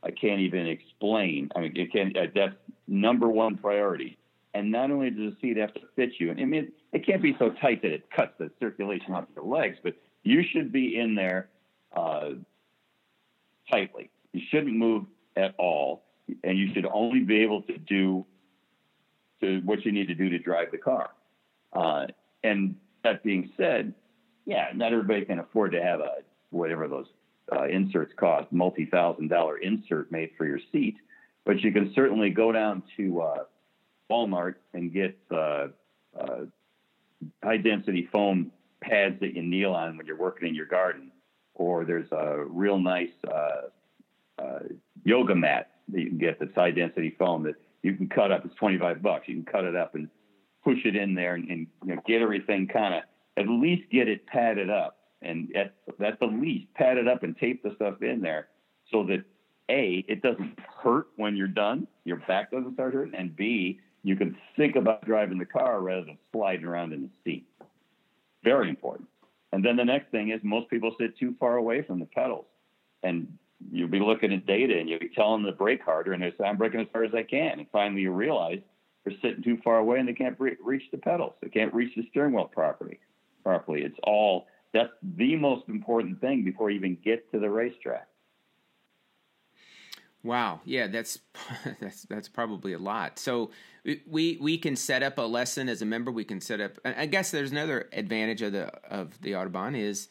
[0.06, 1.50] I can't even explain.
[1.56, 2.13] I mean, it can.
[2.15, 2.56] Uh, that's
[2.88, 4.18] number one priority.
[4.54, 7.36] And not only does the seat have to fit you, I mean, it can't be
[7.38, 11.15] so tight that it cuts the circulation off your legs, but you should be in
[11.15, 11.50] there
[11.96, 12.30] uh,
[13.70, 14.10] tightly.
[14.32, 16.04] You shouldn't move at all,
[16.44, 18.26] and you should only be able to do
[19.41, 21.10] to what you need to do to drive the car.
[21.74, 22.08] Uh,
[22.44, 23.94] and that being said,
[24.46, 26.18] yeah, not everybody can afford to have a
[26.52, 27.08] whatever those
[27.51, 30.95] uh, inserts cost, multi-thousand dollar insert made for your seat,
[31.45, 33.43] but you can certainly go down to uh,
[34.10, 35.67] Walmart and get uh,
[36.19, 36.45] uh,
[37.43, 41.12] high density foam pads that you kneel on when you're working in your garden,
[41.53, 44.60] or there's a real nice uh, uh,
[45.03, 48.43] yoga mat that you can get that's high density foam that you can cut up.
[48.45, 49.27] It's 25 bucks.
[49.27, 50.10] You can cut it up and
[50.63, 53.03] push it in there and, and you know, get everything kind of
[53.38, 57.38] at least get it padded up and at, at the least pad it up and
[57.38, 58.48] tape the stuff in there
[58.92, 59.24] so that
[59.70, 64.16] a it doesn't hurt when you're done your back doesn't start hurting and b you
[64.16, 67.48] can think about driving the car rather than sliding around in the seat
[68.44, 69.08] very important
[69.52, 72.46] and then the next thing is most people sit too far away from the pedals
[73.04, 73.28] and
[73.72, 76.32] you'll be looking at data and you'll be telling them to brake harder, and they
[76.32, 77.60] say, I'm braking as hard as I can.
[77.60, 78.60] And finally, you realize
[79.04, 81.34] they're sitting too far away and they can't re- reach the pedals.
[81.42, 83.00] They can't reach the steering wheel properly.
[83.44, 88.08] Properly, it's all that's the most important thing before you even get to the racetrack.
[90.22, 91.20] Wow, yeah, that's
[91.80, 93.18] that's that's probably a lot.
[93.18, 93.52] So
[94.06, 96.12] we we can set up a lesson as a member.
[96.12, 96.74] We can set up.
[96.84, 100.10] I guess there's another advantage of the of the Autobahn is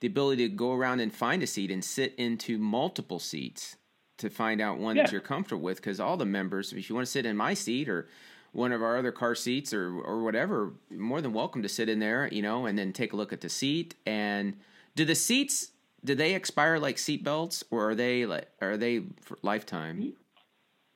[0.00, 3.76] the ability to go around and find a seat and sit into multiple seats
[4.18, 5.04] to find out one yeah.
[5.04, 5.76] that you're comfortable with.
[5.76, 8.08] Because all the members, if you want to sit in my seat or
[8.54, 11.98] one of our other car seats or or whatever, more than welcome to sit in
[11.98, 13.94] there, you know, and then take a look at the seat.
[14.06, 14.56] And
[14.94, 15.72] do the seats
[16.04, 19.04] do they expire like seat belts or are they like are they
[19.42, 20.12] lifetime?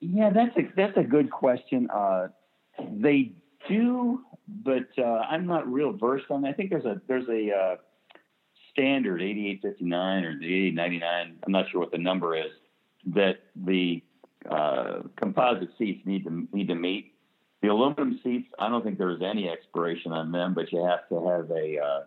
[0.00, 1.88] Yeah, that's a that's a good question.
[1.90, 2.28] Uh,
[2.78, 3.32] they
[3.68, 4.20] do,
[4.64, 6.48] but uh, I'm not real versed on that.
[6.48, 7.76] I think there's a there's a uh,
[8.78, 12.52] standard 8859 or the 8899, I'm not sure what the number is,
[13.06, 14.02] that the
[14.48, 17.14] uh, composite seats need to need to meet.
[17.62, 21.28] The aluminum seats, I don't think there's any expiration on them, but you have to
[21.28, 22.00] have a, uh,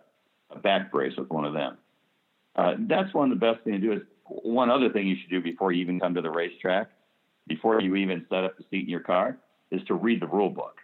[0.50, 1.76] a back brace with one of them.
[2.56, 3.92] Uh, that's one of the best things to do.
[3.92, 6.88] Is one other thing you should do before you even come to the racetrack,
[7.46, 9.38] before you even set up the seat in your car,
[9.70, 10.78] is to read the rule book.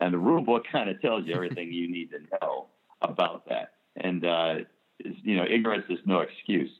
[0.00, 2.66] And the rule book kind of tells you everything you need to know
[3.02, 3.72] about that.
[3.96, 4.54] And uh,
[4.98, 6.70] you know, ignorance is no excuse.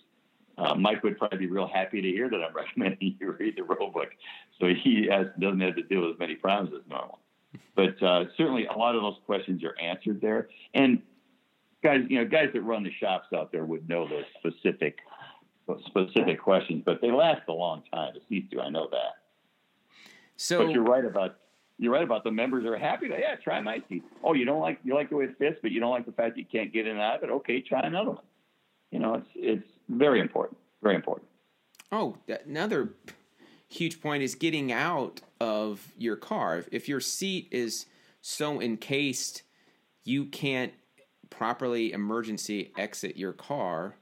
[0.59, 3.63] Uh, Mike would probably be real happy to hear that I'm recommending you read the
[3.63, 4.09] rule book,
[4.61, 7.21] so he has, doesn't have to deal with as many problems as normal.
[7.75, 10.49] But uh, certainly, a lot of those questions are answered there.
[10.75, 11.01] And
[11.83, 14.99] guys, you know, guys that run the shops out there would know those specific
[15.87, 18.15] specific questions, but they last a long time.
[18.15, 19.19] The seats do, I know that.
[20.37, 21.37] So, but you're right about
[21.79, 24.03] you're right about the members are happy to yeah try my seat.
[24.25, 26.13] Oh, you don't like you like the way it fits, but you don't like the
[26.13, 27.33] fact you can't get in and out of it.
[27.33, 28.25] Okay, try another one.
[28.91, 31.29] You know, it's it's very important, very important.
[31.91, 32.91] Oh, another
[33.69, 36.65] huge point is getting out of your car.
[36.71, 37.87] If your seat is
[38.21, 39.43] so encased,
[40.05, 40.73] you can't
[41.31, 43.95] properly emergency exit your car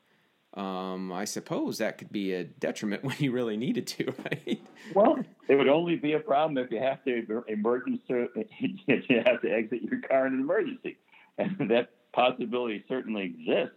[0.56, 4.60] um, I suppose that could be a detriment when you really needed to, right?
[4.94, 5.18] Well,
[5.48, 9.50] it would only be a problem if you have to emergency, if you have to
[9.50, 10.96] exit your car in an emergency,
[11.38, 13.76] and that possibility certainly exists.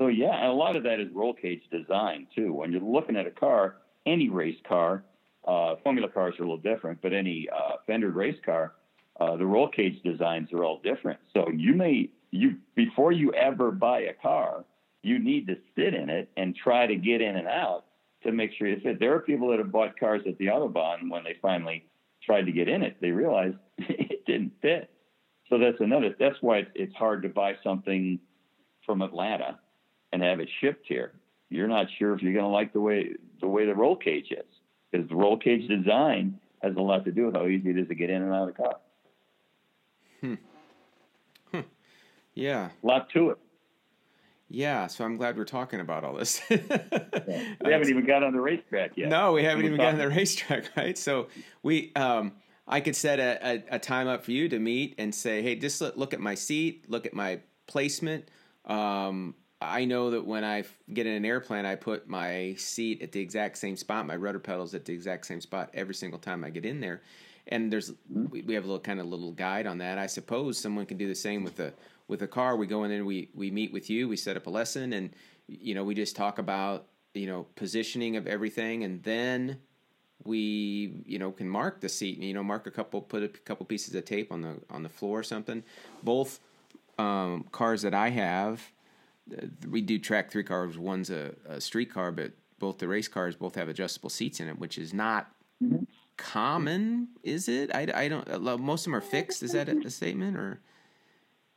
[0.00, 2.54] So yeah, a lot of that is roll cage design too.
[2.54, 5.04] When you're looking at a car, any race car,
[5.46, 8.72] uh, formula cars are a little different, but any uh, fendered race car,
[9.20, 11.20] uh, the roll cage designs are all different.
[11.34, 14.64] So you may you before you ever buy a car,
[15.02, 17.84] you need to sit in it and try to get in and out
[18.22, 19.00] to make sure you fit.
[19.00, 21.84] There are people that have bought cars at the Autobahn when they finally
[22.24, 24.88] tried to get in it, they realized it didn't fit.
[25.50, 26.14] So that's another.
[26.18, 28.18] That's why it's hard to buy something
[28.86, 29.58] from Atlanta
[30.12, 31.12] and have it shipped here.
[31.48, 34.30] You're not sure if you're going to like the way the way the roll cage
[34.30, 34.44] is,
[34.90, 37.88] because the roll cage design has a lot to do with how easy it is
[37.88, 38.76] to get in and out of the car.
[40.20, 40.34] Hmm.
[41.50, 41.60] Hmm.
[42.34, 42.68] Yeah.
[42.82, 43.38] A lot to it.
[44.52, 46.42] Yeah, so I'm glad we're talking about all this.
[46.50, 49.08] we haven't even got on the racetrack yet.
[49.08, 50.98] No, we haven't even got on the racetrack, right?
[50.98, 51.28] So
[51.62, 52.32] we, um,
[52.66, 55.54] I could set a, a, a, time up for you to meet and say, hey,
[55.54, 58.28] just look at my seat, look at my placement.
[58.64, 63.12] Um, I know that when I get in an airplane, I put my seat at
[63.12, 66.44] the exact same spot, my rudder pedals at the exact same spot every single time
[66.44, 67.02] I get in there.
[67.46, 69.98] And there's we, have a little kind of little guide on that.
[69.98, 71.74] I suppose someone can do the same with the
[72.08, 72.56] with a car.
[72.56, 75.10] We go in there, we we meet with you, we set up a lesson, and
[75.46, 79.58] you know we just talk about you know positioning of everything, and then
[80.24, 82.18] we you know can mark the seat.
[82.18, 84.88] You know, mark a couple, put a couple pieces of tape on the on the
[84.88, 85.64] floor or something.
[86.02, 86.40] Both
[86.98, 88.70] um, cars that I have,
[89.68, 90.78] we do track three cars.
[90.78, 94.48] One's a, a street car, but both the race cars both have adjustable seats in
[94.48, 95.30] it, which is not.
[95.62, 95.84] Mm-hmm.
[96.16, 97.74] Common is it?
[97.74, 98.42] I, I don't.
[98.60, 99.42] Most of them are fixed.
[99.42, 100.60] Is that a, a statement or?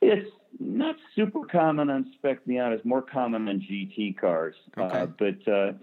[0.01, 2.73] It's not super common on spec Miata.
[2.73, 4.99] It's more common on GT cars, uh, okay.
[4.99, 5.73] uh, but uh,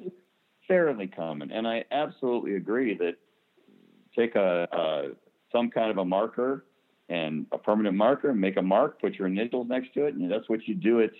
[0.66, 1.50] fairly common.
[1.50, 3.16] And I absolutely agree that
[4.16, 5.08] take a, a,
[5.52, 6.64] some kind of a marker
[7.08, 10.48] and a permanent marker, make a mark, put your initials next to it, and that's
[10.48, 11.12] what you do it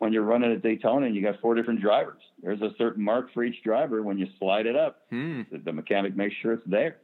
[0.00, 2.22] when you're running a Daytona and you got four different drivers.
[2.42, 4.02] There's a certain mark for each driver.
[4.02, 5.42] When you slide it up, hmm.
[5.52, 6.96] the, the mechanic makes sure it's there.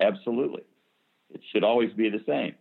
[0.00, 0.62] Absolutely,
[1.32, 2.54] it should always be the same.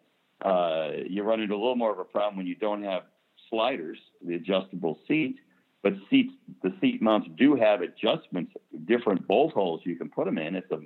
[0.44, 3.04] Uh, you run into a little more of a problem when you don't have
[3.50, 5.38] sliders, the adjustable seat.
[5.84, 8.54] But seats, the seat mounts do have adjustments,
[8.86, 10.56] different bolt holes you can put them in.
[10.56, 10.80] It's a,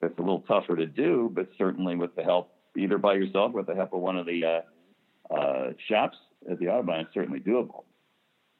[0.00, 3.58] it's a little tougher to do, but certainly with the help, either by yourself or
[3.58, 6.16] with the help of one of the uh, uh, shops
[6.50, 7.84] at the Autobahn, it's certainly doable.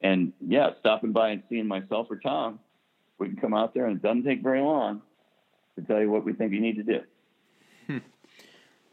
[0.03, 2.59] And yeah, stopping by and seeing myself or Tom,
[3.19, 5.03] we can come out there and it doesn't take very long
[5.77, 7.01] to tell you what we think you need to do.
[7.87, 7.99] Hmm.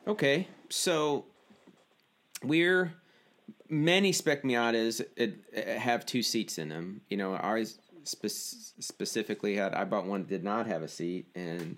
[0.08, 1.26] Okay, so
[2.44, 2.94] we're
[3.70, 5.02] many spec Miatas
[5.78, 7.02] have two seats in them.
[7.10, 9.74] You know, ours spe- specifically had.
[9.74, 11.78] I bought one that did not have a seat and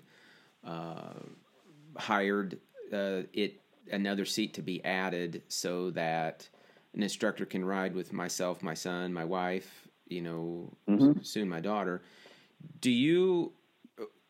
[0.64, 1.14] uh,
[1.96, 2.58] hired
[2.92, 6.48] uh, it another seat to be added so that
[6.94, 9.88] an instructor can ride with myself, my son, my wife.
[10.08, 11.22] You know, mm-hmm.
[11.22, 12.02] soon my daughter.
[12.80, 13.54] Do you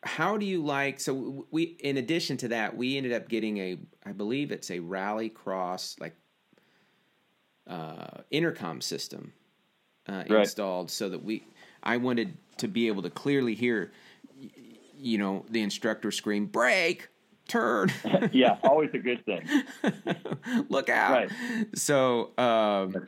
[0.05, 3.77] how do you like so we in addition to that we ended up getting a
[4.05, 6.15] i believe it's a rally cross like
[7.67, 9.31] uh, intercom system
[10.09, 10.41] uh, right.
[10.41, 11.47] installed so that we
[11.83, 13.93] i wanted to be able to clearly hear
[14.97, 17.07] you know the instructor scream brake
[17.47, 17.91] turn
[18.31, 19.45] yeah always a good thing
[20.69, 21.67] look out right.
[21.75, 23.07] so um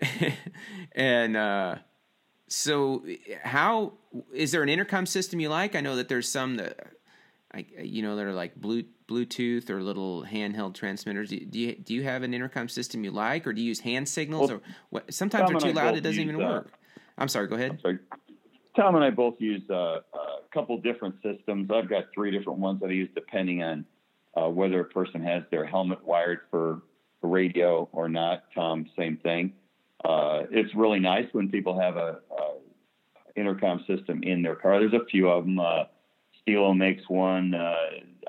[0.92, 1.76] and uh
[2.50, 3.04] so,
[3.44, 3.92] how
[4.34, 5.76] is there an intercom system you like?
[5.76, 6.78] I know that there's some that,
[7.54, 11.30] I, you know, that are like Bluetooth or little handheld transmitters.
[11.30, 14.08] Do you do you have an intercom system you like, or do you use hand
[14.08, 14.50] signals?
[14.50, 15.14] Well, or what?
[15.14, 16.72] Sometimes they're too loud; it doesn't use, even uh, work.
[17.16, 17.46] I'm sorry.
[17.46, 17.78] Go ahead.
[18.76, 21.70] Tom and I both use uh, a couple different systems.
[21.74, 23.84] I've got three different ones that I use depending on
[24.36, 26.82] uh, whether a person has their helmet wired for,
[27.20, 28.44] for radio or not.
[28.54, 29.52] Tom, same thing.
[30.04, 32.50] Uh, it's really nice when people have a, a,
[33.36, 34.80] intercom system in their car.
[34.80, 35.58] There's a few of them.
[35.58, 35.84] Uh,
[36.42, 37.54] Stilo makes one.
[37.54, 37.74] Uh,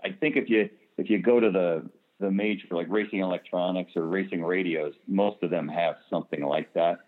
[0.04, 4.06] I think if you if you go to the the major like racing electronics or
[4.06, 7.00] racing radios, most of them have something like that,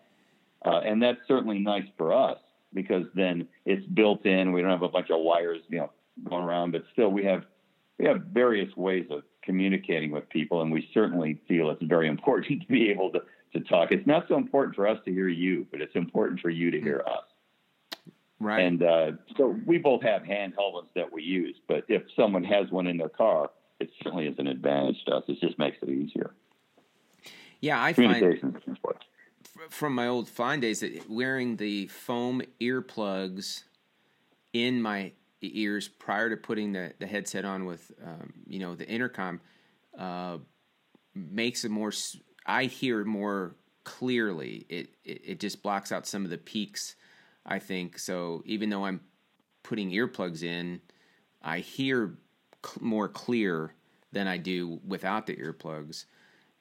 [0.64, 2.38] uh, and that's certainly nice for us
[2.74, 4.52] because then it's built in.
[4.52, 5.90] We don't have a bunch of wires, you know,
[6.24, 7.44] going around, but still we have
[7.98, 12.62] we have various ways of communicating with people, and we certainly feel it's very important
[12.66, 13.22] to be able to
[13.52, 13.92] to talk.
[13.92, 16.80] It's not so important for us to hear you, but it's important for you to
[16.80, 17.24] hear us.
[18.40, 18.64] Right.
[18.64, 22.68] And uh, so we both have handheld ones that we use, but if someone has
[22.70, 25.24] one in their car, it certainly is an advantage to us.
[25.28, 26.34] It just makes it easier.
[27.60, 28.20] Yeah, I find
[29.70, 33.62] from my old flying days that wearing the foam earplugs
[34.52, 38.88] in my ears prior to putting the, the headset on with um, you know the
[38.88, 39.40] intercom
[39.98, 40.38] uh,
[41.14, 41.92] makes a more
[42.46, 44.66] I hear more clearly.
[44.68, 46.96] It, it it just blocks out some of the peaks.
[47.46, 48.42] I think so.
[48.46, 49.00] Even though I'm
[49.62, 50.80] putting earplugs in,
[51.42, 52.16] I hear
[52.64, 53.74] cl- more clear
[54.12, 56.06] than I do without the earplugs.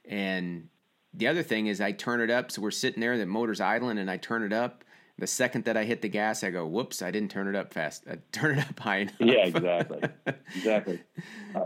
[0.06, 0.68] And
[1.14, 2.52] the other thing is, I turn it up.
[2.52, 4.84] So we're sitting there, the motor's idling, and I turn it up.
[5.20, 7.02] The second that I hit the gas, I go, "Whoops!
[7.02, 8.04] I didn't turn it up fast.
[8.10, 10.02] I turn it up high enough." Yeah, exactly,
[10.56, 11.02] exactly.
[11.56, 11.66] Uh,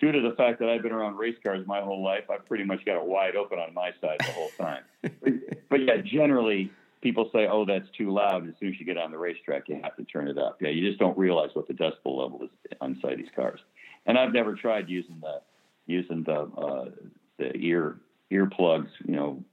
[0.00, 2.64] due to the fact that I've been around race cars my whole life, I've pretty
[2.64, 4.82] much got it wide open on my side the whole time.
[5.02, 5.32] but,
[5.68, 6.70] but yeah, generally
[7.02, 9.68] people say, "Oh, that's too loud." And as soon as you get on the racetrack,
[9.68, 10.56] you have to turn it up.
[10.62, 13.60] Yeah, you just don't realize what the decibel level is inside these cars.
[14.06, 15.42] And I've never tried using the
[15.86, 16.90] using the uh,
[17.38, 17.98] the ear
[18.32, 19.44] earplugs, you know,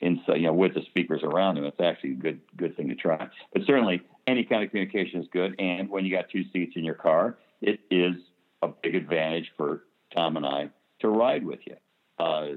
[0.00, 1.64] inside, you know, with the speakers around them.
[1.64, 3.28] It's actually a good good thing to try.
[3.52, 5.54] But certainly, any kind of communication is good.
[5.58, 8.14] And when you got two seats in your car, it is
[8.62, 9.84] a big advantage for
[10.14, 10.70] Tom and I
[11.00, 11.76] to ride with you.
[12.18, 12.48] Uh,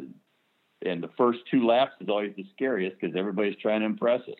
[0.86, 4.36] and the first two laps is always the scariest because everybody's trying to impress us.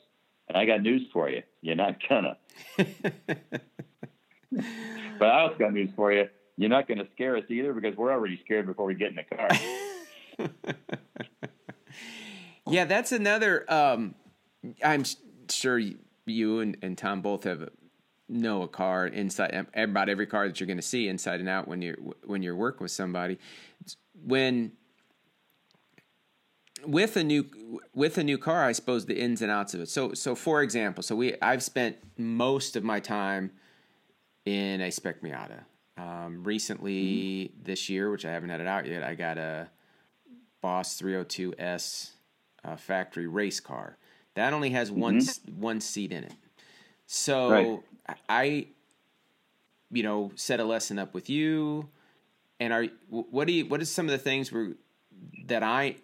[0.50, 2.38] And I got news for you: you're not gonna.
[2.78, 2.86] but
[5.22, 6.28] I also got news for you:
[6.58, 9.16] you're not going to scare us either because we're already scared before we get in
[9.16, 9.50] the car.
[12.68, 13.66] yeah, that's another.
[13.72, 14.16] Um,
[14.84, 15.04] I'm
[15.50, 15.80] sure
[16.26, 17.70] you and, and Tom both have
[18.30, 21.68] know a car inside about every car that you're going to see inside and out
[21.68, 23.38] when you're when you're working with somebody.
[24.26, 24.74] When
[26.86, 29.90] with a new with a new car, I suppose the ins and outs of it.
[29.90, 33.52] So so for example, so we I've spent most of my time
[34.46, 35.64] in a Spec Miata.
[35.96, 37.64] Um, recently mm-hmm.
[37.64, 39.70] this year, which I haven't had it out yet, I got a
[40.64, 42.12] Boss 302S
[42.64, 43.98] uh, factory race car.
[44.36, 45.00] That only has mm-hmm.
[45.00, 45.22] one
[45.58, 46.34] one seat in it.
[47.06, 48.18] So right.
[48.30, 48.68] I,
[49.92, 51.90] you know, set a lesson up with you,
[52.62, 54.70] and are what do you what is some of the things where
[55.48, 55.98] that I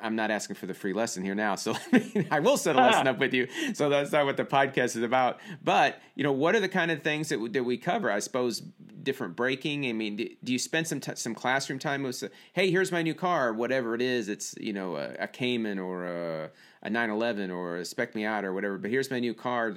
[0.00, 1.74] I'm not asking for the free lesson here now, so
[2.30, 3.48] I will set a lesson up with you.
[3.74, 5.38] So that's not what the podcast is about.
[5.62, 8.10] But you know, what are the kind of things that that we cover?
[8.10, 8.62] I suppose
[9.06, 9.86] different braking.
[9.86, 12.22] I mean, do, do you spend some t- some classroom time with?
[12.52, 14.28] Hey, here's my new car, whatever it is.
[14.28, 16.50] It's you know a, a Cayman or a,
[16.82, 18.76] a 911 or a Spec Miata or whatever.
[18.78, 19.76] But here's my new car.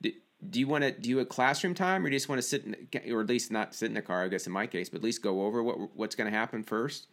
[0.00, 0.12] Do,
[0.48, 2.64] do you want to do a classroom time, or do you just want to sit,
[2.64, 4.24] in, or at least not sit in the car?
[4.24, 6.64] I guess in my case, but at least go over what what's going to happen
[6.64, 7.06] first.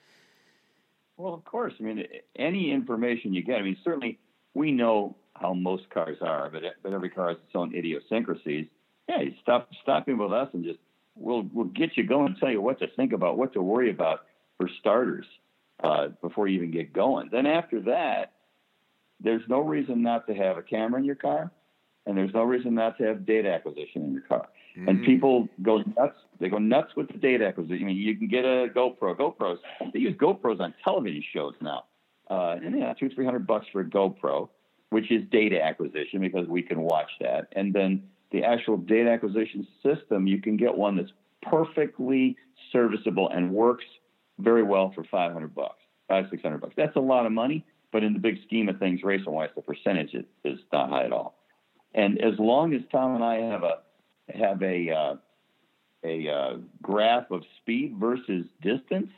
[1.17, 1.73] Well, of course.
[1.79, 2.03] I mean,
[2.37, 3.57] any information you get.
[3.57, 4.19] I mean, certainly
[4.53, 8.67] we know how most cars are, but but every car has its own idiosyncrasies.
[9.09, 10.79] Yeah, stop stopping with us and just
[11.15, 13.89] we'll we'll get you going and tell you what to think about, what to worry
[13.89, 14.21] about
[14.57, 15.25] for starters
[15.83, 17.29] uh, before you even get going.
[17.31, 18.33] Then after that,
[19.19, 21.51] there's no reason not to have a camera in your car,
[22.07, 24.47] and there's no reason not to have data acquisition in your car.
[24.77, 24.87] Mm-hmm.
[24.87, 26.17] And people go nuts.
[26.39, 27.83] They go nuts with the data acquisition.
[27.83, 29.15] I mean, you can get a GoPro.
[29.15, 29.57] GoPros.
[29.93, 31.85] They use GoPros on television shows now.
[32.29, 34.49] Uh, and yeah, two, three hundred bucks for a GoPro,
[34.89, 37.47] which is data acquisition because we can watch that.
[37.53, 42.35] And then the actual data acquisition system, you can get one that's perfectly
[42.71, 43.85] serviceable and works
[44.39, 46.73] very well for 500 bucks, five, 600 bucks.
[46.75, 49.61] That's a lot of money, but in the big scheme of things, racing wise, the
[49.61, 51.36] percentage is, is not high at all.
[51.93, 53.77] And as long as Tom and I have a
[54.37, 55.15] have a uh,
[56.03, 59.09] a uh, graph of speed versus distance,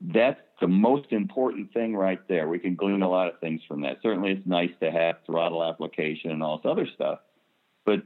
[0.00, 2.48] that's the most important thing right there.
[2.48, 3.98] We can glean a lot of things from that.
[4.02, 7.20] Certainly, it's nice to have throttle application and all this other stuff,
[7.84, 8.02] but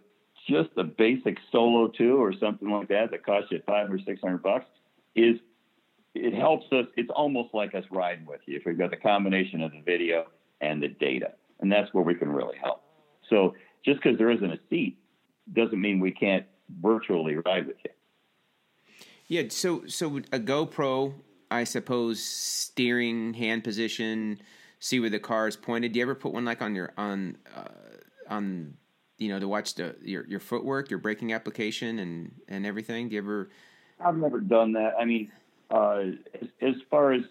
[0.49, 4.20] just a basic solo two or something like that that costs you five or six
[4.20, 4.66] hundred bucks
[5.14, 5.38] is
[6.14, 6.86] it helps us.
[6.97, 10.26] It's almost like us riding with you if we've got the combination of the video
[10.61, 12.82] and the data, and that's where we can really help.
[13.28, 13.54] So
[13.84, 14.98] just because there isn't a seat
[15.52, 16.46] doesn't mean we can't
[16.80, 17.90] virtually ride with you.
[19.26, 21.14] Yeah, so so a GoPro,
[21.50, 24.40] I suppose, steering hand position,
[24.78, 25.92] see where the car is pointed.
[25.92, 27.68] Do you ever put one like on your on uh,
[28.28, 28.74] on
[29.18, 33.08] you know to watch the your your footwork, your braking application, and and everything?
[33.08, 33.50] Do you ever?
[34.04, 34.94] I've never done that.
[35.00, 35.30] I mean,
[35.70, 36.02] uh,
[36.40, 37.22] as, as far as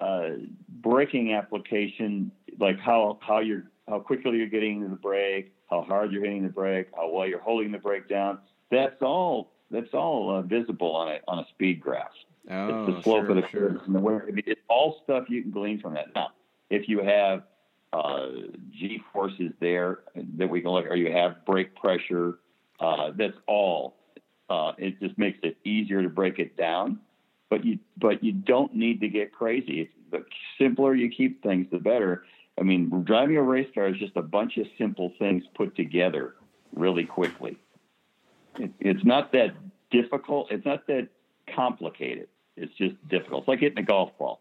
[0.00, 0.30] uh,
[0.68, 6.12] braking application, like how how you're how quickly you're getting into the brake, how hard
[6.12, 8.38] you're hitting the brake, how well you're holding the brake down.
[8.70, 9.52] That's all.
[9.70, 12.10] That's all uh, visible on a on a speed graph.
[12.50, 13.68] Oh, it's the slope sure, of the sure.
[13.70, 14.24] curves and the wear.
[14.28, 16.14] I mean, it's all stuff you can glean from that.
[16.14, 16.28] Now,
[16.70, 17.44] if you have
[17.92, 18.26] uh,
[18.70, 20.00] G forces there
[20.36, 22.38] that we can look, or you have brake pressure,
[22.80, 23.96] uh, that's all.
[24.50, 26.98] Uh, it just makes it easier to break it down.
[27.48, 29.82] But you but you don't need to get crazy.
[29.82, 30.24] It's, the
[30.58, 32.24] simpler you keep things, the better.
[32.58, 36.34] I mean, driving a race car is just a bunch of simple things put together
[36.74, 37.58] really quickly.
[38.58, 39.54] It, it's not that
[39.90, 40.50] difficult.
[40.50, 41.08] It's not that
[41.54, 42.28] complicated.
[42.56, 43.42] It's just difficult.
[43.42, 44.40] It's like hitting a golf ball.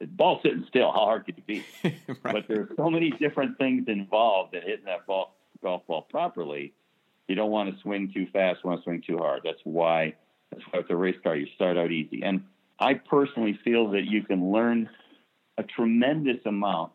[0.00, 0.90] The ball sitting still.
[0.90, 1.64] How hard could it be?
[1.84, 2.18] right.
[2.22, 6.72] But there's so many different things involved in hitting that ball, golf ball properly.
[7.28, 8.60] You don't want to swing too fast.
[8.64, 9.42] You Want to swing too hard.
[9.44, 10.14] That's why.
[10.50, 12.22] That's why with a race car you start out easy.
[12.22, 12.44] And
[12.78, 14.88] I personally feel that you can learn
[15.58, 16.92] a tremendous amount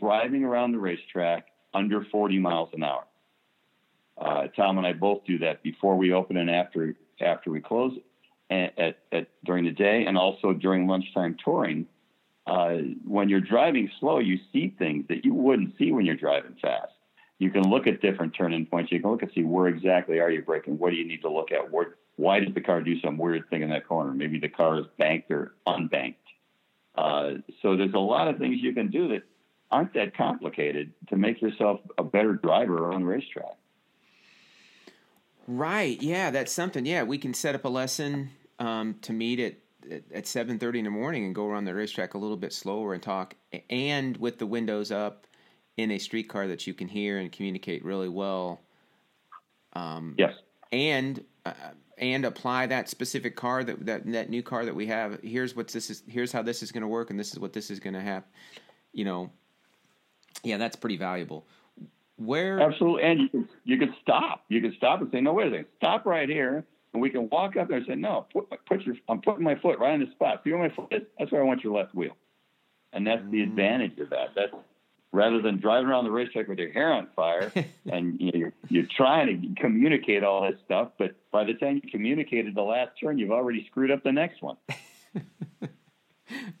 [0.00, 3.04] driving around the racetrack under 40 miles an hour.
[4.18, 7.92] Uh, Tom and I both do that before we open and after after we close
[8.50, 11.86] at, at, at during the day and also during lunchtime touring.
[12.46, 16.56] Uh, when you're driving slow, you see things that you wouldn't see when you're driving
[16.60, 16.92] fast.
[17.38, 18.90] You can look at different turning points.
[18.92, 20.78] You can look and see where exactly are you braking.
[20.78, 21.70] What do you need to look at?
[21.70, 24.12] Where, why did the car do some weird thing in that corner?
[24.12, 26.16] Maybe the car is banked or unbanked.
[26.94, 29.22] Uh, so there's a lot of things you can do that
[29.70, 33.56] aren't that complicated to make yourself a better driver on the racetrack.
[35.46, 36.00] Right.
[36.00, 36.86] Yeah, that's something.
[36.86, 39.54] Yeah, we can set up a lesson um, to meet at
[40.14, 42.94] at seven thirty in the morning and go around the racetrack a little bit slower
[42.94, 43.34] and talk,
[43.68, 45.26] and with the windows up
[45.76, 48.60] in a streetcar that you can hear and communicate really well.
[49.72, 50.34] Um, yes.
[50.70, 51.52] And uh,
[51.96, 55.20] and apply that specific car that, that that new car that we have.
[55.22, 56.02] Here's what this is.
[56.06, 58.00] Here's how this is going to work, and this is what this is going to
[58.00, 58.28] happen.
[58.92, 59.30] You know.
[60.42, 61.46] Yeah, that's pretty valuable.
[62.16, 64.44] Where absolutely, and you can you stop.
[64.48, 67.28] You can stop and say, "No, wait a second, stop right here," and we can
[67.30, 70.00] walk up there and say, "No, put put your I'm putting my foot right on
[70.00, 70.42] the spot.
[70.44, 71.02] See where my foot is?
[71.18, 72.16] That's where I want your left wheel."
[72.92, 73.44] And that's the Mm.
[73.44, 74.34] advantage of that.
[74.34, 74.52] That's
[75.12, 77.52] rather than driving around the racetrack with your hair on fire
[77.90, 81.80] and you know, you're, you're trying to communicate all this stuff, but by the time
[81.82, 84.56] you communicated the last turn, you've already screwed up the next one.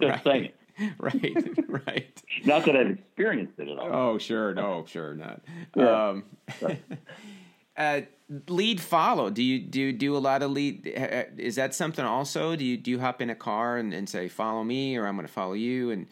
[0.00, 0.20] Right.
[0.24, 0.48] saying.
[0.98, 1.36] right,
[1.86, 2.22] right.
[2.44, 3.88] Not that I've experienced it at all.
[3.92, 4.54] Oh, sure.
[4.54, 5.40] No, sure not.
[5.76, 6.08] Yeah.
[6.08, 6.24] Um,
[7.76, 8.00] uh,
[8.48, 9.30] lead follow.
[9.30, 10.86] Do you do you do a lot of lead?
[10.96, 12.56] uh, Is that something also?
[12.56, 15.16] Do you do you hop in a car and, and say follow me or I'm
[15.16, 15.90] going to follow you?
[15.90, 16.06] And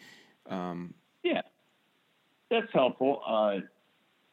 [0.49, 0.93] um,
[1.23, 1.41] Yeah,
[2.49, 3.21] that's helpful.
[3.27, 3.59] Uh,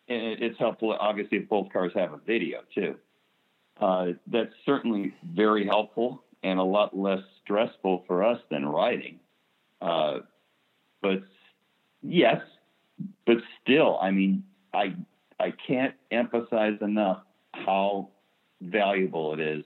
[0.09, 2.97] and it- it's helpful, obviously, if both cars have a video too.
[3.80, 9.18] Uh, that's certainly very helpful and a lot less stressful for us than riding.
[9.87, 10.18] Uh,
[11.01, 11.22] but
[12.03, 12.41] yes,
[13.24, 14.43] but still, I mean,
[14.74, 14.95] I
[15.39, 17.22] I can't emphasize enough
[17.53, 18.09] how
[18.61, 19.64] valuable it is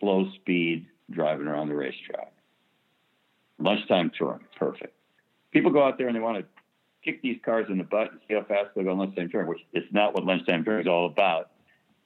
[0.00, 2.32] slow speed driving around the racetrack.
[3.58, 4.94] Lunchtime touring, perfect.
[5.50, 6.44] People go out there and they want to
[7.04, 9.48] kick these cars in the butt and see how fast they go on lunchtime touring,
[9.48, 11.50] which is not what lunchtime touring is all about.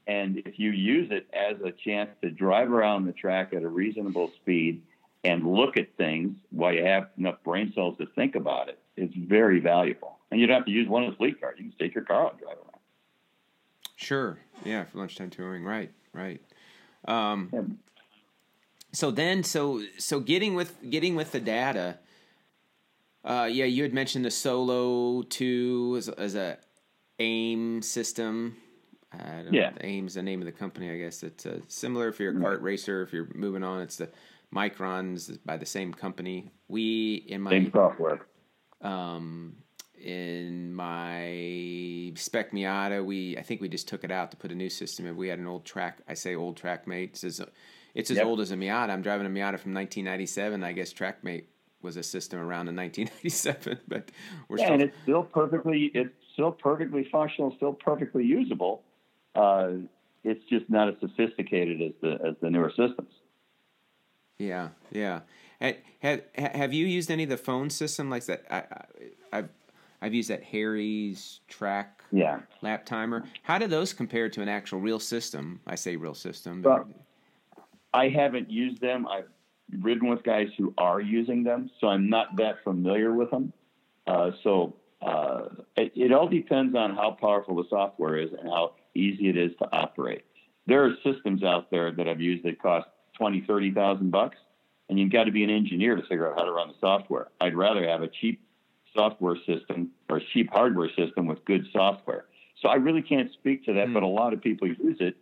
[0.09, 3.69] And if you use it as a chance to drive around the track at a
[3.69, 4.83] reasonable speed
[5.25, 9.15] and look at things while you have enough brain cells to think about it, it's
[9.15, 10.19] very valuable.
[10.31, 11.55] And you don't have to use one of the fleet cars.
[11.59, 12.81] You can take your car out and drive around.
[13.97, 16.41] sure, yeah, for lunchtime touring, right, right.
[17.07, 17.63] Um, Yeah.
[18.93, 21.99] so then, so so getting with getting with the data.
[23.25, 26.59] Uh, yeah, you had mentioned the Solo Two as, as a
[27.19, 28.57] AIM system.
[29.13, 29.71] I don't Yeah.
[29.71, 31.23] know, AIM is the name of the company, I guess.
[31.23, 33.03] It's uh, similar if you're a kart racer.
[33.03, 34.09] If you're moving on, it's the
[34.55, 36.51] MyChrons by the same company.
[36.69, 38.27] We in my Same software.
[38.81, 39.57] um,
[40.01, 44.55] in my spec Miata, we I think we just took it out to put a
[44.55, 45.17] new system in.
[45.17, 45.99] We had an old track.
[46.09, 47.09] I say old Traqmate.
[47.11, 47.41] It's as,
[47.95, 48.27] it's as Yep.
[48.27, 48.91] old as a Miata.
[48.91, 50.63] I'm driving a Miata from 1997.
[50.63, 51.45] I guess Traqmate
[51.83, 54.11] was a system around in 1997, but
[54.49, 58.83] we're Yeah, still and it's still perfectly it's still perfectly functional, still perfectly usable.
[59.35, 59.71] Uh,
[60.25, 63.11] it's just not as sophisticated as the as the newer systems.
[64.39, 65.21] Yeah, yeah.
[66.01, 68.45] Have have you used any of the phone system like that?
[68.51, 69.49] I, I, I've
[70.01, 72.41] I've used that Harry's track Yeah.
[72.63, 73.25] lap timer.
[73.43, 75.61] How do those compare to an actual real system?
[75.67, 76.63] I say real system.
[76.63, 76.89] Well,
[77.93, 79.09] I haven't used them.
[79.09, 79.29] I've
[79.81, 83.53] ridden with guys who are using them, so I'm not that familiar with them.
[84.07, 88.75] Uh, so uh, it, it all depends on how powerful the software is and how
[88.95, 90.25] easy it is to operate.
[90.67, 92.87] There are systems out there that I've used that cost
[93.19, 94.39] twenty, thirty thousand bucks,
[94.89, 97.29] and you've got to be an engineer to figure out how to run the software.
[97.41, 98.41] I'd rather have a cheap
[98.95, 102.25] software system or a cheap hardware system with good software.
[102.63, 103.95] So I really can't speak to that, Hmm.
[103.95, 105.17] but a lot of people use it.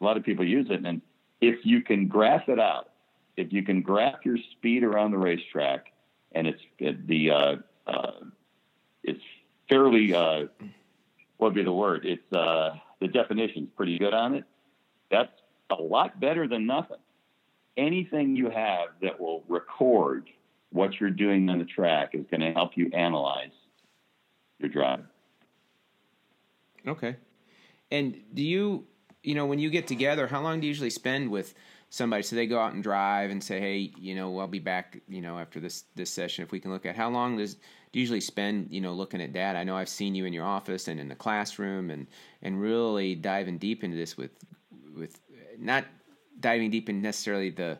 [0.00, 1.00] A lot of people use it, and
[1.40, 2.90] if you can graph it out,
[3.36, 5.92] if you can graph your speed around the racetrack,
[6.32, 8.12] and it's it, the uh, uh,
[9.02, 9.22] it's
[9.68, 10.46] fairly uh,
[11.36, 12.04] what would be the word?
[12.04, 14.44] It's uh, the definition's pretty good on it.
[15.10, 15.32] That's
[15.70, 16.98] a lot better than nothing.
[17.76, 20.28] Anything you have that will record
[20.70, 23.52] what you're doing on the track is going to help you analyze
[24.58, 25.04] your drive.
[26.86, 27.16] Okay.
[27.90, 28.84] And do you,
[29.22, 31.54] you know, when you get together, how long do you usually spend with
[31.92, 34.98] somebody so they go out and drive and say hey you know i'll be back
[35.08, 37.60] you know after this this session if we can look at how long does do
[37.98, 40.46] you usually spend you know looking at data i know i've seen you in your
[40.46, 42.06] office and in the classroom and
[42.40, 44.30] and really diving deep into this with
[44.96, 45.20] with
[45.58, 45.84] not
[46.40, 47.78] diving deep in necessarily the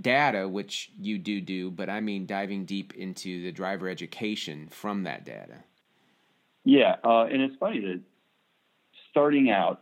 [0.00, 5.02] data which you do do but i mean diving deep into the driver education from
[5.02, 5.64] that data
[6.64, 8.00] yeah uh, and it's funny that
[9.10, 9.80] starting out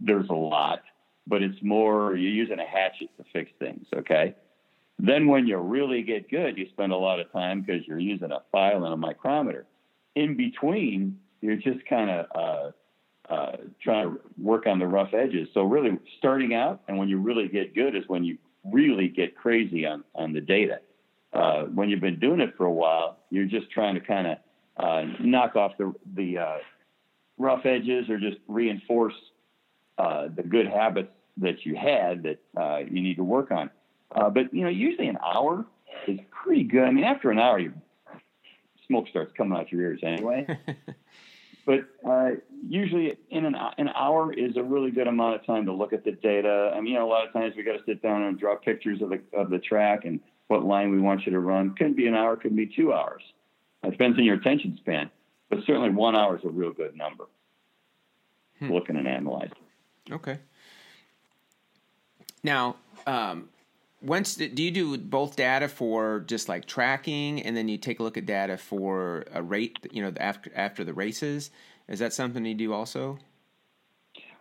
[0.00, 0.80] there's a lot
[1.28, 3.86] but it's more you're using a hatchet to fix things.
[3.94, 4.34] Okay.
[4.98, 8.32] Then when you really get good, you spend a lot of time because you're using
[8.32, 9.66] a file and a micrometer.
[10.16, 12.70] In between, you're just kind of uh,
[13.28, 15.48] uh, trying to work on the rough edges.
[15.52, 19.36] So really, starting out and when you really get good is when you really get
[19.36, 20.80] crazy on on the data.
[21.32, 24.38] Uh, when you've been doing it for a while, you're just trying to kind of
[24.78, 26.56] uh, knock off the the uh,
[27.36, 29.14] rough edges or just reinforce
[29.98, 33.70] uh, the good habits that you had that you need to work on.
[34.10, 35.66] But you know, usually an hour
[36.06, 36.84] is pretty good.
[36.84, 37.74] I mean, after an hour, your
[38.86, 40.46] smoke starts coming out your ears anyway.
[41.68, 42.30] but uh,
[42.66, 46.02] usually, in an an hour is a really good amount of time to look at
[46.02, 46.72] the data.
[46.74, 48.56] I mean, you know, a lot of times we got to sit down and draw
[48.56, 51.74] pictures of the of the track and what line we want you to run.
[51.74, 53.20] Could be an hour, could be two hours.
[53.84, 55.10] It depends on your attention span.
[55.50, 57.26] But certainly, one hour is a real good number.
[58.60, 58.72] Hmm.
[58.72, 59.52] Looking and analyzing.
[60.10, 60.38] Okay.
[62.42, 63.50] Now, um,
[64.00, 68.02] once do you do both data for just like tracking, and then you take a
[68.02, 69.78] look at data for a rate?
[69.90, 71.50] You know, after after the races,
[71.88, 73.18] is that something you do also?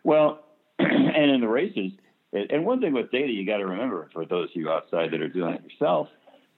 [0.04, 0.44] Well,
[0.80, 1.92] and in the races,
[2.34, 5.22] and one thing with data you got to remember for those of you outside that
[5.22, 6.08] are doing it yourself,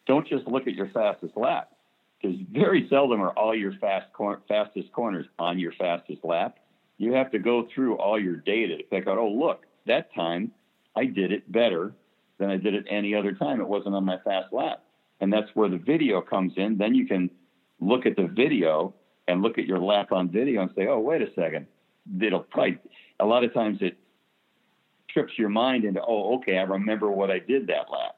[0.05, 1.71] don't just look at your fastest lap
[2.21, 6.57] because very seldom are all your fast cor- fastest corners on your fastest lap.
[6.97, 9.17] You have to go through all your data to pick out.
[9.17, 10.51] Oh, look, that time
[10.97, 11.93] I did it better
[12.39, 13.61] than I did it any other time.
[13.61, 14.83] It wasn't on my fast lap.
[15.21, 16.77] And that's where the video comes in.
[16.77, 17.29] Then you can
[17.79, 18.93] look at the video
[19.27, 21.67] and look at your lap on video and say, oh, wait a second.
[22.21, 22.79] It'll probably,
[23.19, 23.97] a lot of times it
[25.09, 28.15] trips your mind into, oh, okay, I remember what I did that lap.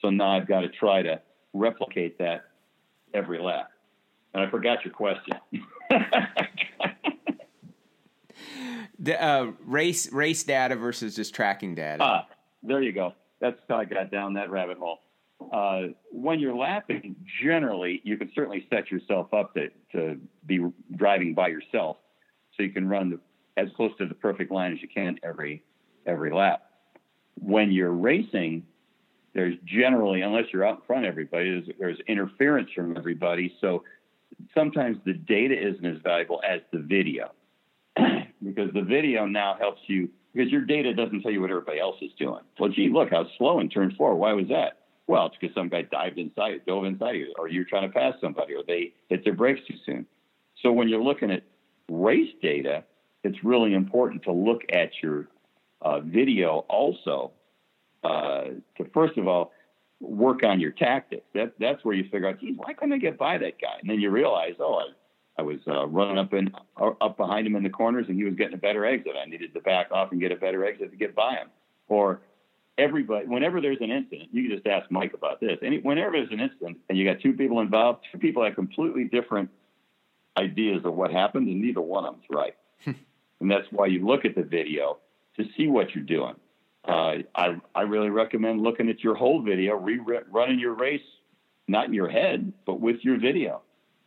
[0.00, 1.20] So now I've got to try to
[1.52, 2.44] replicate that
[3.14, 3.70] every lap.
[4.34, 5.38] And I forgot your question.
[8.98, 12.02] the uh, race race data versus just tracking data.
[12.02, 12.26] Ah,
[12.62, 13.12] there you go.
[13.42, 15.00] That's how I got down that rabbit hole.
[15.52, 20.64] Uh, when you're lapping, generally, you can certainly set yourself up to, to be
[20.96, 21.96] driving by yourself,
[22.56, 23.20] so you can run the,
[23.60, 25.64] as close to the perfect line as you can every
[26.06, 26.62] every lap.
[27.34, 28.64] When you're racing,
[29.34, 33.56] there's generally, unless you're out in front of everybody, there's, there's interference from everybody.
[33.60, 33.82] So
[34.54, 37.32] sometimes the data isn't as valuable as the video.
[37.96, 41.96] because the video now helps you because your data doesn't tell you what everybody else
[42.00, 42.42] is doing.
[42.58, 44.14] Well, gee, look, was slow in turn four.
[44.14, 44.78] Why was that?
[45.06, 48.14] Well, it's because some guy dived inside, dove inside you, or you're trying to pass
[48.20, 50.06] somebody, or they hit their brakes too soon.
[50.62, 51.42] So when you're looking at
[51.90, 52.84] race data,
[53.24, 55.28] it's really important to look at your
[55.80, 57.32] uh, video also
[58.04, 58.44] uh,
[58.76, 59.52] to first of all
[60.00, 61.24] work on your tactics.
[61.34, 63.76] That that's where you figure out, geez, why couldn't I get by that guy?
[63.80, 64.86] And then you realize, oh, I
[65.38, 68.24] I was uh, running up and uh, up behind him in the corners, and he
[68.24, 69.12] was getting a better exit.
[69.20, 71.48] I needed to back off and get a better exit to get by him.
[71.88, 72.20] Or
[72.76, 75.58] everybody, whenever there's an incident, you can just ask Mike about this.
[75.62, 79.04] Any, whenever there's an incident and you got two people involved, two people have completely
[79.04, 79.50] different
[80.36, 82.54] ideas of what happened, and neither one of them's right.
[83.40, 84.98] and that's why you look at the video
[85.38, 86.34] to see what you're doing.
[86.86, 91.00] Uh, I I really recommend looking at your whole video, re- running your race,
[91.68, 93.62] not in your head, but with your video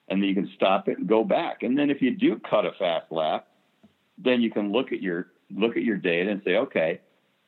[0.07, 1.63] and then you can stop it and go back.
[1.63, 3.47] And then if you do cut a fast lap,
[4.17, 7.01] then you can look at your look at your data and say, okay,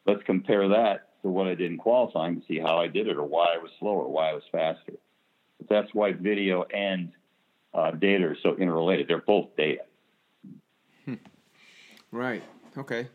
[0.06, 3.18] let's compare that to what I did in qualifying to see how I did it
[3.18, 4.94] or why I was slower, why I was faster.
[5.58, 7.12] But that's why video and
[7.74, 9.08] uh, data are so interrelated.
[9.08, 9.82] They're both data.
[11.06, 11.16] Hmm.
[12.12, 12.44] Right.
[12.78, 13.08] Okay.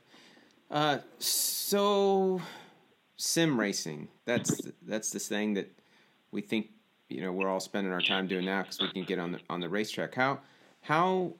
[0.70, 2.40] Uh, so
[3.16, 4.08] sim racing.
[4.24, 5.70] That's that's this thing that
[6.30, 6.70] we think
[7.12, 9.40] you know we're all spending our time doing now because we can get on the
[9.50, 10.14] on the racetrack.
[10.14, 10.40] How
[10.80, 11.34] how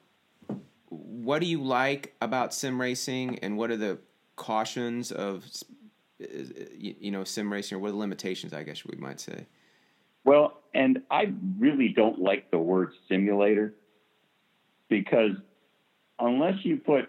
[0.89, 3.99] what do you like about sim racing, and what are the
[4.37, 5.45] cautions of
[6.18, 8.53] you know sim racing, or what are the limitations?
[8.53, 9.47] I guess we might say.
[10.25, 13.75] Well, and I really don't like the word simulator
[14.89, 15.33] because
[16.18, 17.09] unless you put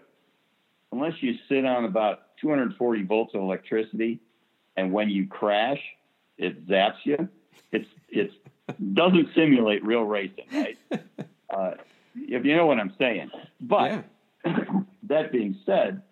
[0.90, 4.20] unless you sit on about 240 volts of electricity
[4.76, 5.80] and when you crash
[6.38, 7.28] it zaps you
[7.72, 8.34] it's it's
[8.94, 10.78] doesn't simulate real racing, right?
[11.50, 11.74] Uh,
[12.16, 13.30] if you know what I'm saying.
[13.60, 14.04] But
[14.44, 14.64] yeah.
[15.04, 16.02] that being said,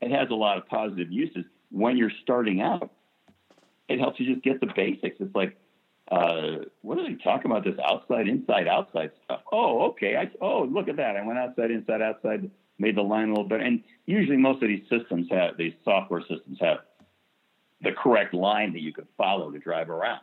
[0.00, 1.44] it has a lot of positive uses.
[1.70, 2.90] when you're starting out,
[3.88, 5.16] it helps you just get the basics.
[5.20, 5.56] It's like,
[6.10, 7.64] uh, what are they talking about?
[7.64, 9.42] This outside, inside, outside stuff.
[9.52, 10.16] Oh, okay.
[10.16, 11.16] I, oh, look at that.
[11.16, 13.62] I went outside, inside, outside, made the line a little better.
[13.62, 16.78] And usually, most of these systems have these software systems have
[17.80, 20.20] the correct line that you could follow to drive around,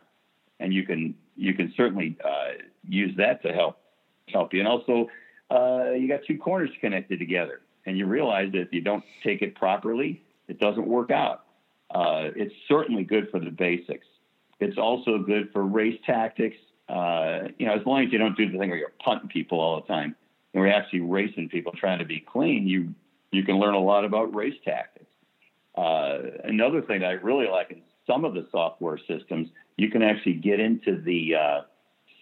[0.62, 2.52] and you can you can certainly uh,
[2.88, 3.78] use that to help
[4.28, 4.60] help you.
[4.60, 5.08] And also,
[5.50, 9.42] uh, you got two corners connected together, and you realize that if you don't take
[9.42, 11.44] it properly, it doesn't work out.
[11.90, 14.06] Uh, it's certainly good for the basics.
[14.60, 16.56] It's also good for race tactics.
[16.88, 19.60] Uh, you know, as long as you don't do the thing where you're punting people
[19.60, 20.14] all the time,
[20.54, 22.94] and we're actually racing people trying to be clean, you
[23.32, 25.06] you can learn a lot about race tactics.
[25.74, 30.02] Uh, another thing that I really like in some of the software systems, you can
[30.02, 31.60] actually get into the uh,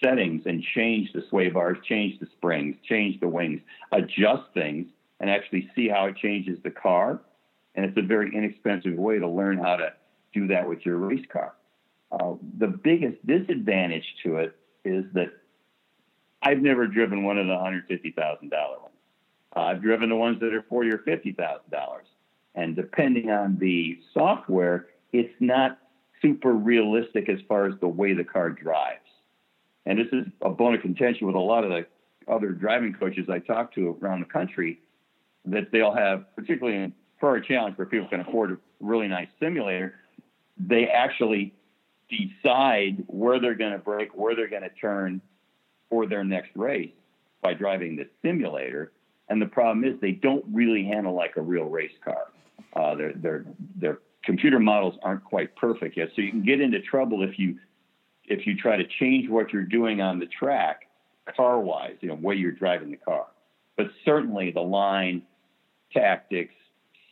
[0.03, 3.61] settings and change the sway bars, change the springs, change the wings,
[3.93, 4.87] adjust things,
[5.21, 7.21] and actually see how it changes the car.
[7.75, 9.93] And it's a very inexpensive way to learn how to
[10.33, 11.55] do that with your race car.
[12.13, 15.29] Uh, the biggest disadvantage to it is that
[16.43, 18.95] I've never driven one of the $150,000 ones.
[19.55, 22.07] Uh, I've driven the ones that are forty or fifty thousand dollars,
[22.55, 25.79] and depending on the software, it's not
[26.23, 29.01] super realistic as far as the way the car drives.
[29.87, 31.87] And this is a bone of contention with a lot of the
[32.29, 34.81] other driving coaches I talk to around the country
[35.47, 39.29] that they'll have, particularly in for a challenge where people can afford a really nice
[39.39, 39.95] simulator,
[40.59, 41.55] they actually
[42.09, 45.21] decide where they're going to break, where they're going to turn
[45.89, 46.93] for their next race
[47.43, 48.93] by driving the simulator.
[49.29, 52.29] And the problem is they don't really handle like a real race car.
[52.75, 53.45] Uh, their their
[53.77, 53.99] their
[54.31, 57.59] computer models aren't quite perfect yet, so you can get into trouble if you
[58.27, 60.87] if you try to change what you're doing on the track
[61.37, 63.27] car wise, you know, way you're driving the car.
[63.77, 65.23] But certainly the line,
[65.93, 66.55] tactics,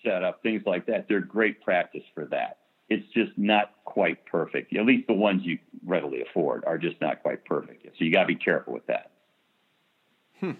[0.05, 2.59] setup, things like that, they're great practice for that.
[2.89, 4.77] It's just not quite perfect.
[4.77, 7.85] At least the ones you readily afford are just not quite perfect.
[7.85, 9.11] So you got to be careful with that.
[10.39, 10.53] Hmm.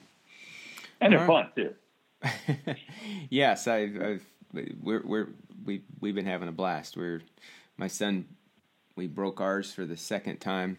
[1.01, 1.75] And they're fun too.
[3.31, 5.29] yes, I've, I've, we're we're
[5.65, 6.97] we we've been having a blast.
[6.97, 7.23] We're
[7.77, 8.27] my son,
[8.97, 10.79] we broke ours for the second time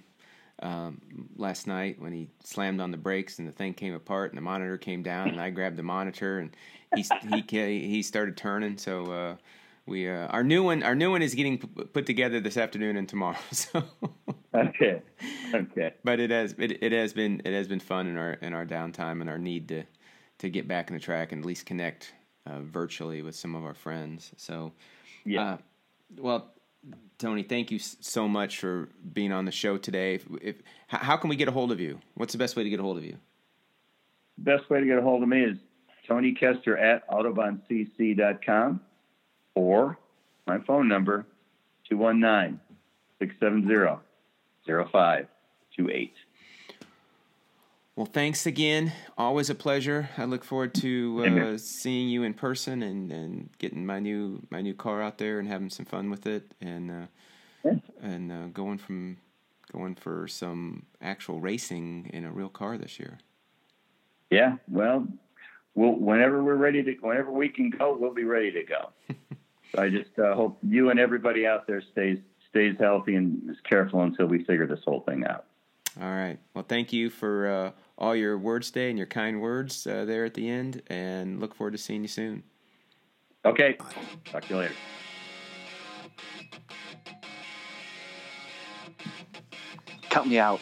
[0.62, 1.00] um,
[1.36, 4.42] last night when he slammed on the brakes and the thing came apart and the
[4.42, 6.56] monitor came down and I grabbed the monitor and
[6.96, 7.06] he
[7.48, 8.78] he he started turning.
[8.78, 9.36] So uh,
[9.86, 13.08] we uh, our new one our new one is getting put together this afternoon and
[13.08, 13.38] tomorrow.
[13.52, 13.84] So
[14.54, 15.02] okay,
[15.54, 15.94] okay.
[16.04, 18.66] But it has it, it has been it has been fun in our in our
[18.66, 19.84] downtime and our need to
[20.40, 22.14] to get back in the track and at least connect
[22.50, 24.32] uh, virtually with some of our friends.
[24.38, 24.72] So
[25.26, 25.54] yeah.
[25.54, 25.58] Uh,
[26.18, 26.52] well,
[27.18, 30.16] Tony, thank you so much for being on the show today.
[30.16, 30.56] If, if,
[30.88, 32.00] how can we get a hold of you?
[32.16, 33.18] What's the best way to get a hold of you?
[34.38, 35.58] Best way to get a hold of me is
[36.08, 38.80] Tony Kester at AutobahnCC.com
[39.56, 39.98] or
[40.48, 41.26] my phone number,
[41.90, 42.60] 219
[43.20, 44.00] 670
[44.66, 46.14] 0528.
[48.00, 48.94] Well, thanks again.
[49.18, 50.10] Always a pleasure.
[50.18, 54.62] I look forward to uh, seeing you in person and, and getting my new my
[54.62, 57.08] new car out there and having some fun with it and uh,
[57.66, 57.74] yeah.
[58.02, 59.18] and uh, going from
[59.74, 63.18] going for some actual racing in a real car this year.
[64.30, 65.06] Yeah, well,
[65.76, 68.92] we'll, whenever we're ready to, whenever we can go, we'll be ready to go.
[69.76, 72.20] so I just uh, hope you and everybody out there stays
[72.50, 75.48] stays healthy and is careful until we figure this whole thing out.
[76.02, 76.38] All right.
[76.54, 80.26] Well, thank you for uh, all your words today and your kind words uh, there
[80.26, 82.42] at the end, and look forward to seeing you soon.
[83.46, 83.78] Okay.
[84.26, 84.74] Talk to you later.
[90.10, 90.60] Count me out.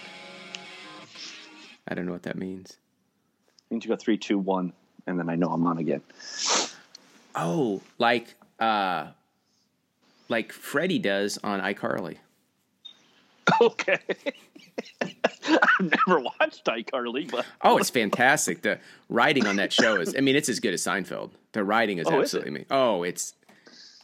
[1.87, 2.71] I don't know what that means.
[2.71, 4.73] It means you go three, two, one
[5.07, 6.01] and then I know I'm on again.
[7.33, 9.07] Oh, like uh,
[10.29, 12.17] like Freddie does on iCarly.
[13.61, 13.97] Okay.
[15.79, 18.61] I've never watched iCarly, but oh, it's fantastic.
[18.61, 18.79] The
[19.09, 21.31] writing on that show is, I mean, it's as good as Seinfeld.
[21.51, 23.33] The writing is oh, absolutely, is oh, it's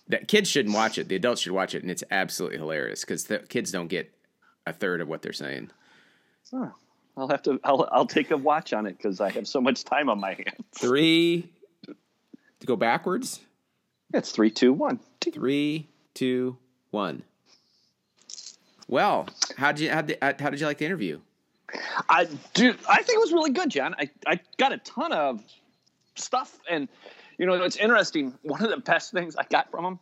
[0.08, 1.08] that kids shouldn't watch it.
[1.08, 4.12] The adults should watch it, and it's absolutely hilarious because the kids don't get
[4.66, 5.72] a third of what they're saying.
[6.52, 6.70] Huh.
[7.16, 7.60] I'll have to.
[7.64, 10.34] I'll I'll take a watch on it because I have so much time on my
[10.34, 10.66] hands.
[10.76, 11.50] Three.
[11.86, 13.42] To go backwards.
[14.14, 15.00] It's three, two, one.
[15.22, 16.58] Three, two,
[16.92, 17.24] one.
[18.88, 19.28] Well,
[19.58, 21.20] how did you how did, uh, how did you like the interview?
[22.10, 22.76] I do.
[22.90, 23.96] I think it was really good, John.
[23.98, 25.44] I I got a ton of
[26.16, 26.88] stuff, and
[27.38, 28.34] you know it's interesting.
[28.42, 30.00] One of the best things I got from him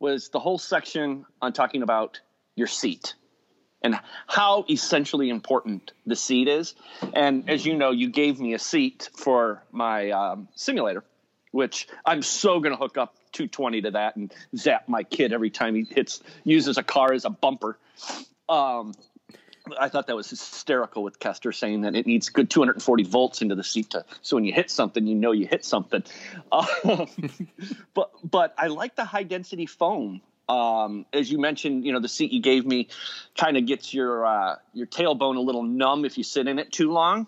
[0.00, 2.20] was the whole section on talking about
[2.54, 3.14] your seat
[3.82, 6.74] and how essentially important the seat is.
[7.14, 11.04] And as you know, you gave me a seat for my um, simulator,
[11.52, 15.50] which I'm so going to hook up 220 to that and zap my kid every
[15.50, 17.78] time he hits uses a car as a bumper.
[18.48, 18.94] Um,
[19.78, 23.54] I thought that was hysterical with Kester saying that it needs good 240 volts into
[23.54, 26.02] the seat to so when you hit something, you know you hit something.
[26.50, 27.06] Uh,
[27.94, 30.22] but but I like the high density foam.
[30.48, 32.88] Um, as you mentioned, you know the seat you gave me
[33.36, 36.72] kind of gets your uh, your tailbone a little numb if you sit in it
[36.72, 37.26] too long.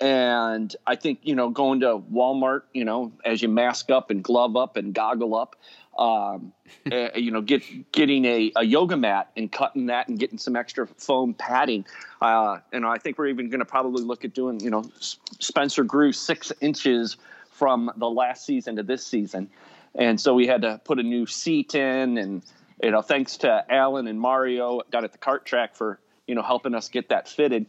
[0.00, 4.22] And I think you know going to Walmart, you know, as you mask up and
[4.24, 5.56] glove up and goggle up,
[5.98, 6.52] um,
[6.92, 10.56] uh, you know, get getting a, a, yoga mat and cutting that and getting some
[10.56, 11.84] extra foam padding.
[12.20, 15.84] Uh, and I think we're even going to probably look at doing, you know, Spencer
[15.84, 17.16] grew six inches
[17.50, 19.50] from the last season to this season.
[19.94, 22.42] And so we had to put a new seat in and,
[22.82, 26.42] you know, thanks to Alan and Mario down at the kart track for, you know,
[26.42, 27.66] helping us get that fitted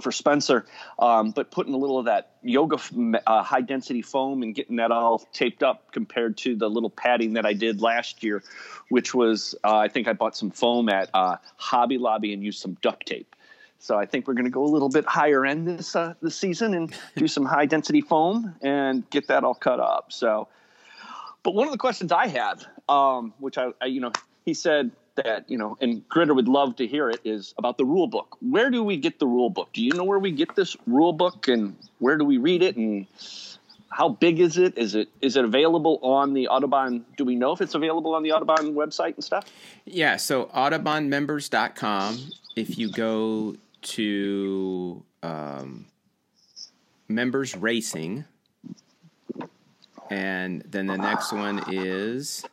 [0.00, 0.66] for Spencer,
[0.98, 2.78] um, but putting a little of that yoga
[3.26, 7.34] uh, high density foam and getting that all taped up compared to the little padding
[7.34, 8.42] that I did last year,
[8.88, 12.60] which was uh, I think I bought some foam at uh, Hobby Lobby and used
[12.60, 13.34] some duct tape.
[13.78, 16.36] So I think we're going to go a little bit higher end this uh, this
[16.36, 20.12] season and do some high density foam and get that all cut up.
[20.12, 20.48] So,
[21.42, 24.12] but one of the questions I have, um, which I, I you know
[24.44, 27.84] he said that you know and gritter would love to hear it is about the
[27.84, 28.36] rule book.
[28.40, 29.70] Where do we get the rule book?
[29.72, 32.76] Do you know where we get this rule book and where do we read it
[32.76, 33.06] and
[33.90, 34.78] how big is it?
[34.78, 38.22] Is it is it available on the Autobahn do we know if it's available on
[38.22, 39.46] the Autobahn website and stuff?
[39.84, 45.86] Yeah so autobahnmembers.com if you go to um,
[47.08, 48.24] members racing
[50.10, 52.44] and then the next one is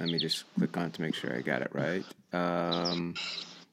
[0.00, 2.04] let me just click on to make sure I got it right.
[2.32, 3.14] Um,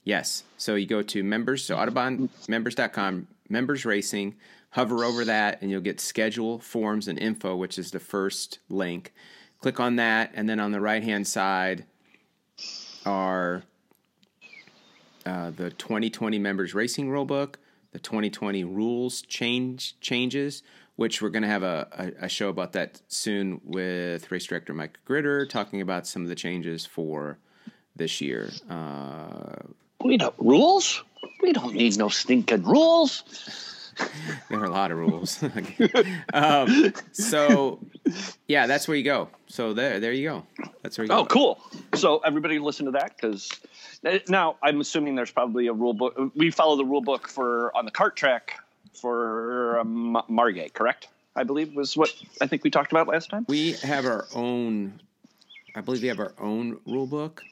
[0.03, 0.43] yes.
[0.57, 4.35] So you go to members, so AutobahnMembers.com, members racing,
[4.71, 9.13] hover over that, and you'll get schedule, forms, and info, which is the first link.
[9.59, 11.85] Click on that, and then on the right hand side
[13.05, 13.63] are
[15.25, 17.55] uh, the 2020 members racing rulebook,
[17.91, 20.63] the 2020 rules change changes,
[21.01, 21.87] which we're going to have a,
[22.19, 26.29] a, a, show about that soon with race director Mike Gritter talking about some of
[26.29, 27.39] the changes for
[27.95, 28.51] this year.
[28.69, 29.55] Uh,
[30.03, 31.03] we don't rules.
[31.41, 33.23] We don't need no stinking rules.
[34.51, 35.43] there are a lot of rules.
[36.35, 37.79] um, so,
[38.47, 39.27] yeah, that's where you go.
[39.47, 40.45] So there, there you go.
[40.83, 41.21] That's where you oh, go.
[41.23, 41.59] Oh, cool.
[41.95, 43.49] So everybody listen to that because
[44.29, 46.15] now I'm assuming there's probably a rule book.
[46.35, 48.60] We follow the rule book for on the kart track
[48.93, 51.07] for um, Margay, correct?
[51.35, 53.45] I believe was what I think we talked about last time.
[53.47, 55.01] We have our own.
[55.75, 57.43] I believe we have our own rule book,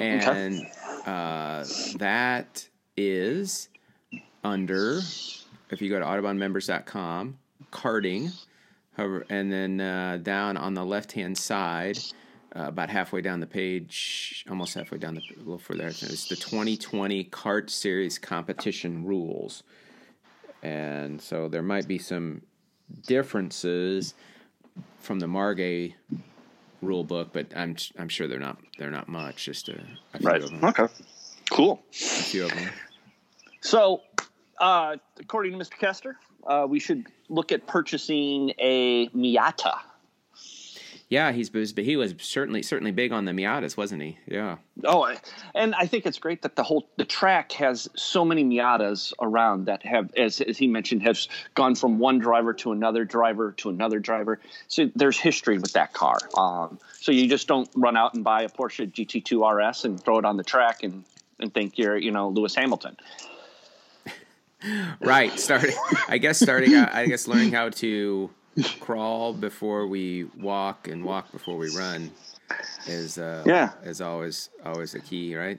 [0.00, 0.72] and okay.
[1.06, 1.64] uh,
[1.98, 3.68] that is
[4.42, 5.00] under.
[5.70, 7.38] If you go to autobahnmembers.com,
[7.70, 8.32] karting,
[8.96, 11.98] however, and then uh, down on the left hand side,
[12.54, 16.36] uh, about halfway down the page, almost halfway down the a little further, it's the
[16.36, 19.62] 2020 Kart Series competition rules
[20.62, 22.42] and so there might be some
[23.06, 24.14] differences
[25.00, 25.94] from the Margay
[26.80, 29.44] rule book, but I'm I'm sure they're not they're not much.
[29.44, 29.80] Just a,
[30.14, 30.42] a few right.
[30.42, 30.64] of them.
[30.64, 30.86] Okay.
[31.50, 31.82] Cool.
[31.90, 32.70] A few of them.
[33.60, 34.02] So,
[34.58, 35.78] uh, according to Mr.
[35.78, 39.78] Kester, uh, we should look at purchasing a Miata
[41.12, 44.16] yeah, he's but he was certainly certainly big on the Miatas, wasn't he?
[44.26, 44.56] Yeah.
[44.82, 45.14] Oh,
[45.54, 49.66] and I think it's great that the whole the track has so many Miatas around
[49.66, 51.18] that have, as, as he mentioned, have
[51.54, 54.40] gone from one driver to another driver to another driver.
[54.68, 56.16] So there's history with that car.
[56.34, 60.18] Um, so you just don't run out and buy a Porsche GT2 RS and throw
[60.18, 61.04] it on the track and
[61.38, 62.96] and think you're you know Lewis Hamilton.
[65.02, 65.38] right.
[65.38, 65.76] Starting,
[66.08, 66.74] I guess starting.
[66.74, 68.30] I guess learning how to
[68.80, 72.10] crawl before we walk and walk before we run
[72.86, 75.58] is uh, yeah is always always a key, right?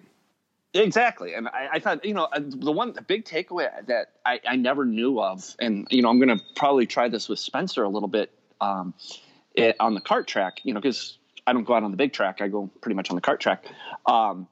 [0.76, 4.40] Exactly, and I, I thought you know uh, the one the big takeaway that I,
[4.48, 7.84] I never knew of, and you know I'm going to probably try this with Spencer
[7.84, 8.94] a little bit um,
[9.54, 12.14] it, on the kart track, you know, because I don't go out on the big
[12.14, 13.66] track, I go pretty much on the kart track.
[14.06, 14.48] Um,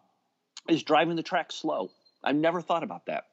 [0.69, 1.89] is driving the track slow.
[2.23, 3.25] I've never thought about that.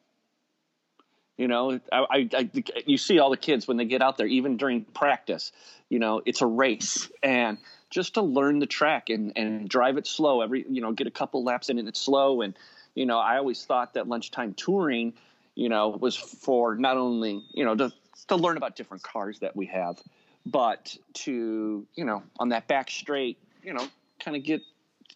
[1.38, 2.50] You know, I, I, I,
[2.84, 5.52] you see all the kids when they get out there, even during practice.
[5.88, 7.58] You know, it's a race, and
[7.90, 10.40] just to learn the track and and drive it slow.
[10.42, 12.42] Every you know, get a couple laps in and it's slow.
[12.42, 12.54] And
[12.96, 15.14] you know, I always thought that lunchtime touring,
[15.54, 17.92] you know, was for not only you know to
[18.26, 20.02] to learn about different cars that we have,
[20.44, 23.86] but to you know on that back straight, you know,
[24.18, 24.60] kind of get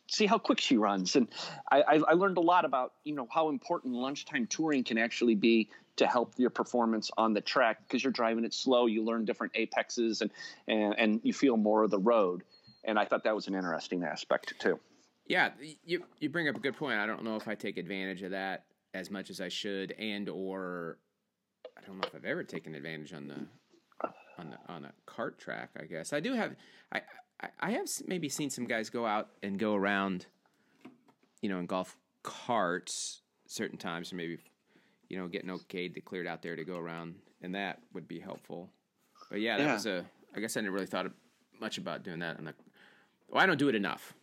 [0.06, 1.16] see how quick she runs.
[1.16, 1.26] And
[1.70, 5.68] I, I, learned a lot about you know how important lunchtime touring can actually be
[5.96, 8.86] to help your performance on the track because you're driving it slow.
[8.86, 10.30] You learn different apexes and,
[10.66, 12.42] and and you feel more of the road.
[12.84, 14.78] and I thought that was an interesting aspect too.
[15.26, 15.50] Yeah,
[15.84, 16.98] you you bring up a good point.
[16.98, 18.64] I don't know if I take advantage of that
[18.94, 20.98] as much as I should, and or
[21.76, 25.38] I don't know if I've ever taken advantage on the on the on a kart
[25.38, 25.70] track.
[25.78, 26.56] I guess I do have.
[26.92, 27.02] I
[27.60, 30.26] I, have maybe seen some guys go out and go around,
[31.40, 34.38] you know, in golf carts certain times, or maybe
[35.12, 38.18] you know getting okayed to cleared out there to go around, and that would be
[38.18, 38.70] helpful.
[39.30, 39.74] But yeah, that Yeah.
[39.74, 40.04] was a.
[40.34, 41.06] I guess I never really thought
[41.60, 42.54] much about doing that on the.
[43.28, 44.14] Well, I don't do it enough.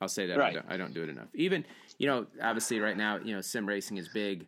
[0.00, 1.26] I'll say that I, don't, I don't do it enough.
[1.34, 1.66] Even
[1.98, 4.46] you know, obviously, right now, you know, sim racing is big.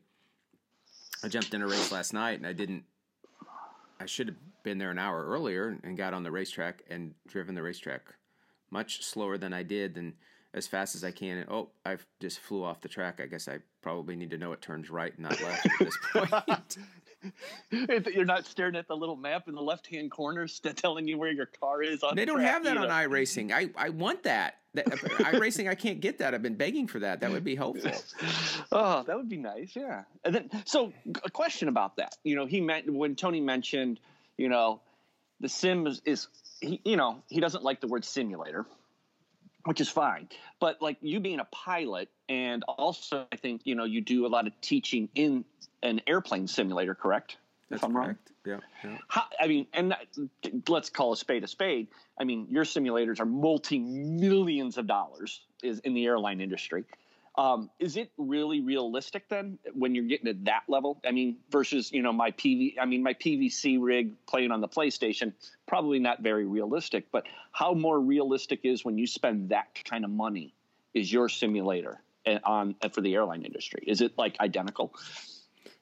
[1.22, 2.84] I jumped in a race last night, and I didn't.
[4.00, 7.54] I should have been there an hour earlier and got on the racetrack and driven
[7.54, 8.14] the racetrack
[8.70, 10.14] much slower than I did and
[10.54, 11.38] as fast as I can.
[11.38, 13.20] And oh, I just flew off the track.
[13.22, 16.78] I guess I probably need to know it turns right, not left at this point.
[17.70, 21.18] If You're not staring at the little map in the left-hand corner, st- telling you
[21.18, 22.16] where your car is on.
[22.16, 23.52] they the don't have that on iRacing.
[23.52, 24.56] I, I want that.
[24.72, 26.34] that uh, iRacing, I can't get that.
[26.34, 27.20] I've been begging for that.
[27.20, 27.92] That would be helpful.
[28.72, 29.74] Oh, that would be nice.
[29.74, 30.04] Yeah.
[30.24, 30.92] And then, so
[31.24, 32.16] a question about that.
[32.22, 33.98] You know, he meant when Tony mentioned,
[34.36, 34.80] you know,
[35.40, 36.28] the sim is, is
[36.60, 38.64] he, you know, he doesn't like the word simulator,
[39.64, 40.28] which is fine.
[40.58, 44.28] But like you being a pilot, and also I think you know you do a
[44.28, 45.44] lot of teaching in
[45.82, 47.36] an airplane simulator, correct?
[47.68, 48.16] That's if I'm wrong.
[48.44, 48.98] Yeah, yeah.
[49.08, 50.06] How, I mean, and that,
[50.68, 51.88] let's call a spade a spade.
[52.18, 56.84] I mean, your simulators are multi millions of dollars is in the airline industry.
[57.38, 61.00] Um, is it really realistic then when you're getting at that level?
[61.06, 64.68] I mean, versus you know my PV, I mean my PVC rig playing on the
[64.68, 65.32] PlayStation,
[65.66, 67.06] probably not very realistic.
[67.12, 70.54] But how more realistic is when you spend that kind of money?
[70.92, 73.84] Is your simulator eh, on for the airline industry?
[73.86, 74.92] Is it like identical?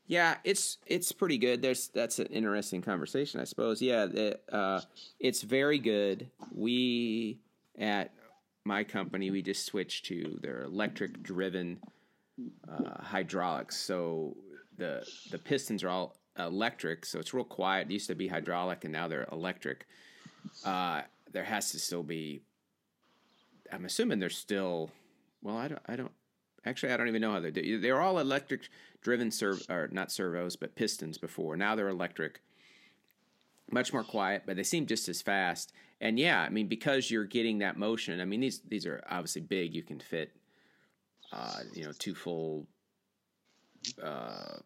[0.07, 1.63] Yeah, it's it's pretty good.
[1.63, 3.81] There's that's an interesting conversation, I suppose.
[3.81, 4.81] Yeah, the, uh,
[5.21, 6.31] it's very good.
[6.55, 7.41] We
[7.79, 8.13] at
[8.65, 11.79] my company we just switched to their electric driven
[12.69, 13.77] uh, hydraulics.
[13.77, 14.37] So
[14.77, 17.89] the the pistons are all electric, so it's real quiet.
[17.89, 19.87] It used to be hydraulic, and now they're electric.
[20.65, 21.03] Uh,
[21.33, 22.43] there has to still be.
[23.73, 24.91] I'm assuming there's still.
[25.43, 25.83] Well, I don't.
[25.87, 26.13] I don't.
[26.65, 27.81] Actually, I don't even know how they do.
[27.81, 28.69] They were all electric
[29.01, 31.57] driven serv or not servos, but pistons before.
[31.57, 32.41] Now they're electric.
[33.71, 35.73] Much more quiet, but they seem just as fast.
[36.01, 38.21] And yeah, I mean, because you're getting that motion.
[38.21, 39.75] I mean, these these are obviously big.
[39.75, 40.33] You can fit,
[41.33, 42.67] uh, you know, two full.
[44.03, 44.57] Uh,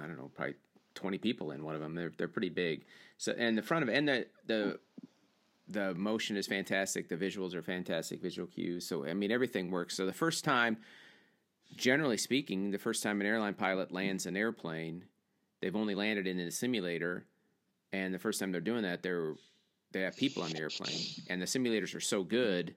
[0.00, 0.54] I don't know, probably
[0.94, 1.94] twenty people in one of them.
[1.94, 2.84] They're they're pretty big.
[3.18, 4.78] So and the front of and the the
[5.68, 7.08] the motion is fantastic.
[7.08, 8.20] The visuals are fantastic.
[8.20, 8.86] Visual cues.
[8.86, 9.96] So I mean, everything works.
[9.96, 10.76] So the first time,
[11.76, 15.04] generally speaking, the first time an airline pilot lands an airplane,
[15.60, 17.24] they've only landed in a simulator,
[17.92, 19.34] and the first time they're doing that, they're
[19.92, 22.74] they have people on the airplane, and the simulators are so good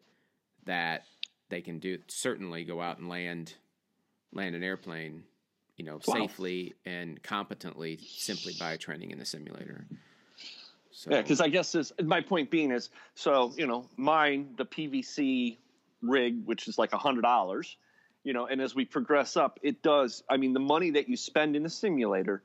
[0.66, 1.06] that
[1.50, 3.54] they can do certainly go out and land
[4.34, 5.24] land an airplane,
[5.78, 6.16] you know, Wow.
[6.28, 9.86] safely and competently simply by training in the simulator.
[10.92, 14.66] So, Yeah, because I guess this, my point being is so you know mine the
[14.66, 15.58] PVC
[16.02, 17.78] rig, which is like a hundred dollars,
[18.24, 20.24] you know, and as we progress up, it does.
[20.30, 22.44] I mean, the money that you spend in the simulator,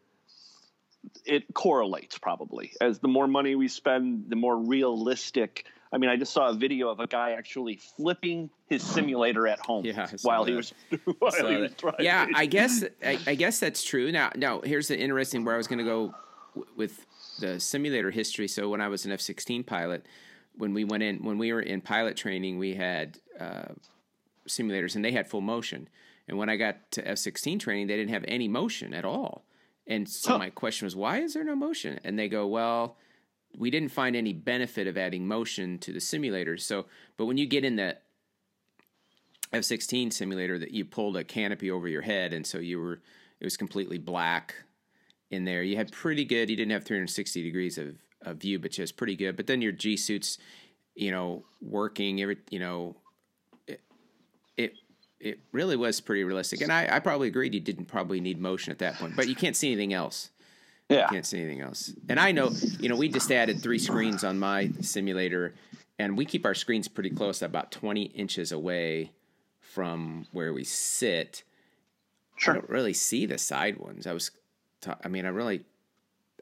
[1.24, 5.64] it correlates probably as the more money we spend, the more realistic.
[5.92, 9.58] I mean, I just saw a video of a guy actually flipping his simulator at
[9.60, 10.72] home Yeah, while he was
[11.18, 12.04] while he was that- driving.
[12.06, 14.12] yeah, I guess I, I guess that's true.
[14.12, 16.14] Now, now here's the interesting where I was going to go
[16.54, 17.04] w- with
[17.40, 18.46] the simulator history.
[18.46, 20.06] So when I was an F sixteen pilot,
[20.56, 23.72] when we went in, when we were in pilot training, we had uh,
[24.48, 25.88] simulators and they had full motion.
[26.28, 29.44] And when I got to F sixteen training, they didn't have any motion at all.
[29.86, 30.38] And so Huh.
[30.38, 31.98] my question was, why is there no motion?
[32.04, 32.96] And they go, well,
[33.56, 36.56] we didn't find any benefit of adding motion to the simulator.
[36.56, 37.96] So, but when you get in the
[39.52, 43.00] F sixteen simulator that you pulled a canopy over your head, and so you were
[43.40, 44.54] it was completely black
[45.30, 45.62] in there.
[45.64, 46.48] You had pretty good.
[46.50, 49.36] You didn't have three hundred sixty degrees of, of view, but was pretty good.
[49.36, 50.38] But then your G suits,
[50.94, 52.96] you know, working every you know,
[53.66, 53.80] it
[54.56, 54.74] it,
[55.20, 56.60] it really was pretty realistic.
[56.62, 59.34] And I, I probably agreed you didn't probably need motion at that point, but you
[59.34, 60.30] can't see anything else
[60.90, 61.02] yeah.
[61.02, 61.92] You can't see anything else.
[62.08, 62.50] And I know,
[62.80, 65.54] you know, we just added three screens on my simulator,
[66.00, 69.12] and we keep our screens pretty close, about 20 inches away
[69.60, 71.44] from where we sit.
[72.36, 72.54] Sure.
[72.54, 74.06] I don't really see the side ones.
[74.06, 74.32] I was,
[74.80, 75.62] ta- I mean, I really,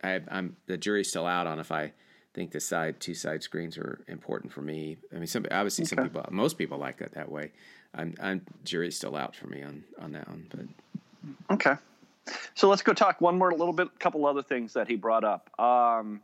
[0.03, 1.93] I, I'm the jury's still out on if I
[2.33, 4.97] think the side two side screens are important for me.
[5.13, 7.53] I mean, some obviously some people, most people like it that way.
[7.95, 10.67] I'm, I'm jury's still out for me on on that one, but
[11.51, 11.75] Okay.
[12.55, 15.51] So let's go talk one more little bit, couple other things that he brought up.
[15.59, 16.21] Um,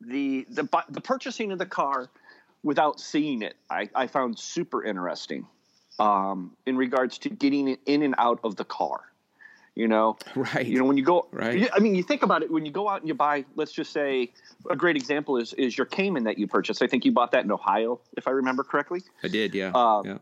[0.00, 2.08] the the the purchasing of the car.
[2.62, 5.46] without seeing it, I, I found super interesting
[5.98, 9.00] um, in regards to getting it in and out of the car.
[9.74, 10.66] You know, Right.
[10.66, 11.68] You know, when you go, Right.
[11.72, 13.44] I mean, you think about it when you go out and you buy.
[13.56, 14.32] Let's just say
[14.70, 16.82] a great example is is your Cayman that you purchased.
[16.82, 19.02] I think you bought that in Ohio, if I remember correctly.
[19.22, 19.72] I did, yeah.
[19.74, 20.18] Uh, yeah.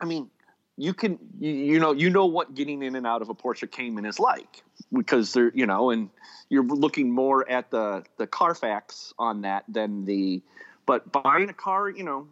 [0.00, 0.30] I mean,
[0.76, 3.70] you can you, you know you know what getting in and out of a Porsche
[3.70, 6.08] Cayman is like because they're you know and
[6.48, 10.40] you're looking more at the the Carfax on that than the
[10.86, 12.28] but buying a car you know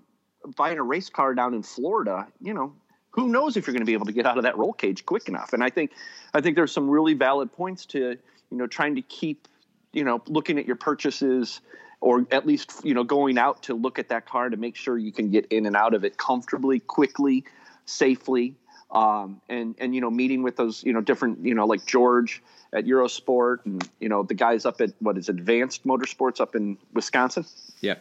[0.56, 2.72] buying a race car down in Florida you know
[3.16, 5.06] who knows if you're going to be able to get out of that roll cage
[5.06, 5.54] quick enough?
[5.54, 5.92] And I think
[6.34, 8.18] I think there's some really valid points to you
[8.56, 9.48] know trying to keep
[9.92, 11.60] you know looking at your purchases
[12.00, 14.98] or at least you know going out to look at that car to make sure
[14.98, 17.44] you can get in and out of it comfortably quickly
[17.86, 18.54] safely
[18.90, 22.42] um, and and you know meeting with those you know different you know like george
[22.72, 26.76] at eurosport and you know the guys up at what is advanced motorsports up in
[26.92, 27.44] wisconsin
[27.80, 27.94] Yeah.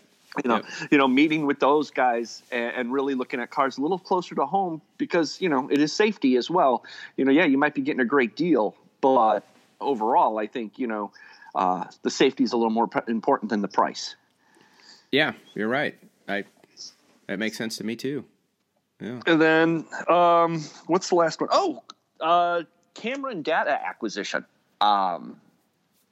[0.44, 3.82] you know, you know, meeting with those guys and, and really looking at cars a
[3.82, 6.84] little closer to home because you know it is safety as well.
[7.16, 9.48] You know, yeah, you might be getting a great deal, but
[9.80, 11.12] overall, I think you know
[11.56, 14.16] uh, the safety is a little more important than the price.
[15.12, 15.96] Yeah, you're right.
[16.28, 16.44] I
[17.28, 18.26] that makes sense to me too.
[19.00, 19.22] Yeah.
[19.26, 21.50] And then um, what's the last one?
[21.52, 21.84] Oh,
[22.20, 24.46] uh, camera and data acquisition.
[24.82, 25.40] Um,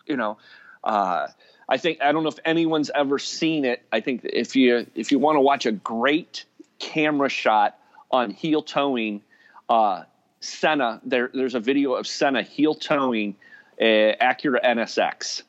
[0.05, 0.37] you know,
[0.83, 1.27] uh,
[1.67, 3.83] I think I don't know if anyone's ever seen it.
[3.91, 6.45] I think if you if you want to watch a great
[6.79, 7.77] camera shot
[8.11, 9.21] on heel toeing,
[9.69, 10.03] uh,
[10.39, 13.35] Senna, there there's a video of Senna heel toeing
[13.79, 15.43] Acura NSX.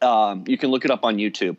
[0.00, 1.56] Um, you can look it up on YouTube,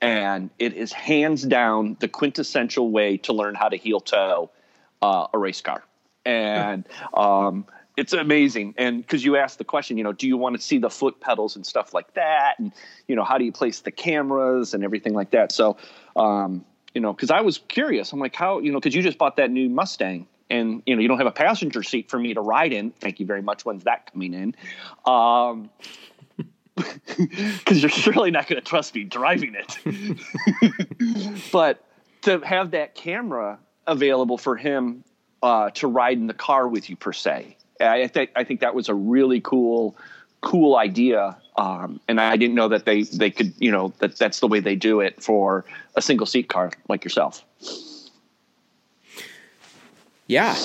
[0.00, 4.50] and it is hands down the quintessential way to learn how to heel toe
[5.02, 5.84] uh, a race car,
[6.24, 7.66] and um,
[7.96, 8.74] it's amazing.
[8.76, 11.20] And because you asked the question, you know, do you want to see the foot
[11.20, 12.72] pedals and stuff like that, and
[13.06, 15.52] you know, how do you place the cameras and everything like that?
[15.52, 15.76] So,
[16.16, 16.64] um,
[16.94, 19.36] you know, because I was curious, I'm like, how, you know, because you just bought
[19.36, 20.26] that new Mustang.
[20.48, 22.90] And you know you don't have a passenger seat for me to ride in.
[22.92, 23.64] Thank you very much.
[23.64, 24.54] When's that coming in?
[25.04, 25.70] Um,
[26.76, 29.78] because you're surely not going to trust me driving it.
[31.52, 31.82] but
[32.22, 35.02] to have that camera available for him
[35.42, 38.74] uh, to ride in the car with you per se, I think I think that
[38.74, 39.96] was a really cool
[40.42, 41.36] cool idea.
[41.56, 44.60] Um, and I didn't know that they they could you know that that's the way
[44.60, 47.44] they do it for a single seat car like yourself.
[50.26, 50.56] Yeah.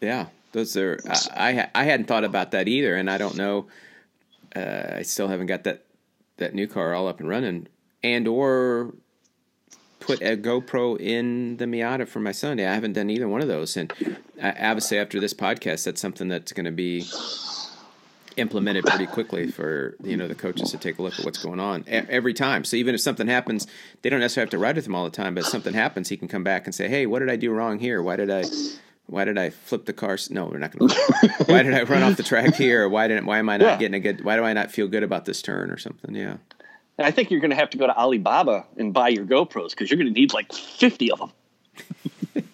[0.00, 0.26] yeah.
[0.52, 0.98] Those are
[1.34, 3.66] I I, hadn't thought about that either, and I don't know.
[4.54, 5.84] Uh, I still haven't got that
[6.36, 7.68] that new car all up and running,
[8.02, 8.92] and or
[10.00, 12.34] put a GoPro in the Miata for my.
[12.42, 13.90] Yeah, I haven't done either one of those, and
[14.42, 17.06] uh, obviously after this podcast, that's something that's going to be
[18.36, 21.60] implemented pretty quickly for you know the coaches to take a look at what's going
[21.60, 22.64] on every time.
[22.64, 23.66] So even if something happens,
[24.02, 25.34] they don't necessarily have to ride with him all the time.
[25.34, 27.50] But if something happens, he can come back and say, "Hey, what did I do
[27.52, 28.02] wrong here?
[28.02, 28.44] Why did I?"
[29.06, 30.16] Why did I flip the car?
[30.30, 30.96] No, we're not going to.
[31.46, 32.88] Why did I run off the track here?
[32.88, 33.26] Why didn't?
[33.26, 33.76] Why am I not Yeah.
[33.76, 34.24] getting a good?
[34.24, 36.14] Why do I not feel good about this turn or something?
[36.14, 36.36] Yeah.
[36.96, 39.70] And I think you're going to have to go to Alibaba and buy your GoPros
[39.70, 41.32] because you're going to need like 50 of them.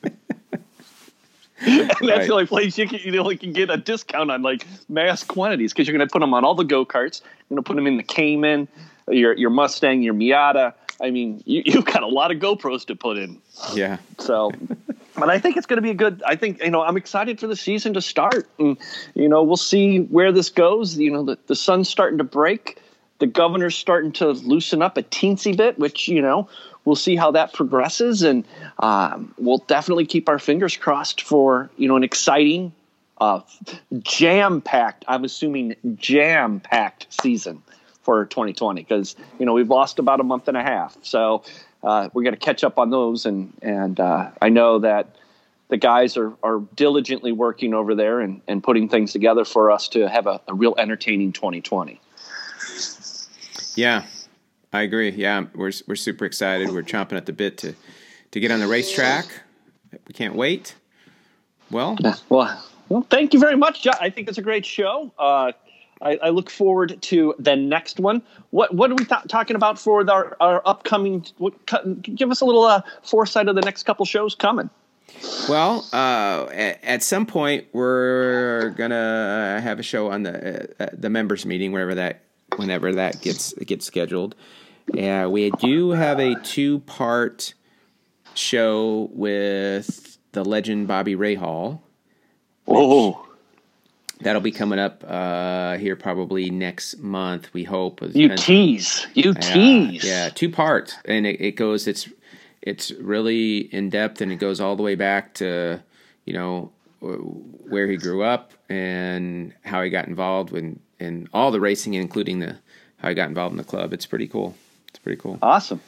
[1.66, 2.26] and that's Right.
[2.26, 5.72] the only place you can you only can get a discount on like mass quantities
[5.72, 7.20] because you're going to put them on all the go karts.
[7.22, 8.68] You're going to put them in the Cayman,
[9.09, 10.74] your your Mustang, your Miata.
[11.00, 13.40] I mean, you, you've got a lot of GoPros to put in.
[13.72, 13.98] Yeah.
[14.18, 14.50] So,
[15.14, 16.22] but I think it's going to be a good.
[16.26, 18.76] I think you know I'm excited for the season to start, and
[19.14, 20.96] you know we'll see where this goes.
[20.99, 22.80] You know the the sun's starting to break,
[23.20, 26.49] the governor's starting to loosen up a teensy bit, which you know
[26.88, 28.46] we'll see how that progresses, and
[28.78, 32.72] um, we'll definitely keep our fingers crossed for you know an exciting,
[33.20, 33.42] uh,
[34.00, 35.04] jam packed.
[35.06, 37.62] I'm assuming jam packed season
[38.02, 41.44] for 2020 because you know we've lost about a month and a half, so
[41.82, 43.26] uh, we're going to catch up on those.
[43.26, 45.14] And and uh, I know that
[45.68, 49.88] the guys are are diligently working over there and, and putting things together for us
[49.88, 52.00] to have a, a real entertaining 2020.
[53.76, 54.06] Yeah,
[54.72, 55.11] I agree.
[55.11, 56.70] Yeah, we're we're super excited.
[56.70, 57.74] We're chomping at the bit to
[58.32, 59.26] to get on the racetrack.
[60.07, 60.74] We can't wait.
[61.70, 61.96] Well,
[62.28, 63.86] Well, well, thank you very much.
[63.86, 65.12] I think it's a great show.
[65.18, 65.53] Uh,
[66.00, 68.22] I, I look forward to the next one.
[68.50, 71.26] What what are we th- talking about for our, our upcoming?
[71.38, 71.54] What,
[72.03, 74.70] give us a little uh, foresight of the next couple shows coming.
[75.49, 81.11] well, uh, at, at some point we're gonna have a show on the uh, the
[81.11, 82.22] members meeting, wherever that
[82.57, 84.34] whenever that gets gets scheduled.
[84.92, 87.54] Yeah, we do have a two part
[88.34, 91.80] show with the legend Bobby Rahal.
[92.66, 93.26] Oh,
[94.20, 97.53] that'll be coming up uh, here probably next month.
[97.53, 98.00] We hope.
[98.14, 99.07] You tease.
[99.14, 100.04] You yeah, tease.
[100.04, 101.87] Yeah, two parts, and it, it goes.
[101.87, 102.08] It's
[102.62, 105.83] it's really in depth, and it goes all the way back to
[106.25, 111.61] you know where he grew up and how he got involved in in all the
[111.61, 112.57] racing, including the
[112.99, 113.92] how I got involved in the club.
[113.92, 114.54] It's pretty cool.
[114.88, 115.38] It's pretty cool.
[115.41, 115.80] Awesome.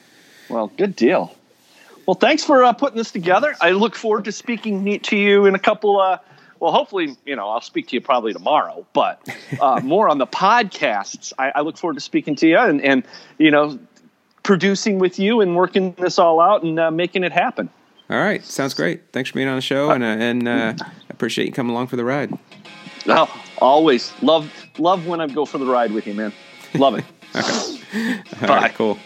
[0.49, 1.35] Well, good deal.
[2.07, 3.55] Well, thanks for uh, putting this together.
[3.61, 6.01] I look forward to speaking to you in a couple.
[6.01, 6.19] Uh,
[6.59, 9.27] well, hopefully, you know, I'll speak to you probably tomorrow, but
[9.61, 11.33] uh, more on the podcasts.
[11.39, 13.05] I, I look forward to speaking to you and, and
[13.39, 13.79] you know,
[14.43, 17.71] producing with you and working this all out and uh, making it happen.
[18.11, 19.13] All right, sounds great.
[19.13, 21.87] Thanks for being on the show, and uh, and uh, I appreciate you coming along
[21.87, 22.37] for the ride.
[23.07, 26.33] Oh, always love love when I go for the ride with you, man.
[26.75, 27.05] Love it.
[27.35, 28.57] All Bye.
[28.57, 28.99] right, cool.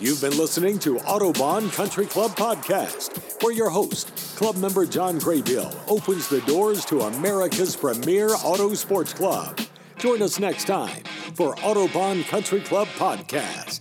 [0.00, 5.72] You've been listening to Autobahn Country Club Podcast, where your host, club member John Graybill,
[5.88, 9.58] opens the doors to America's premier auto sports club.
[9.96, 11.04] Join us next time
[11.34, 13.80] for Autobahn Country Club Podcast.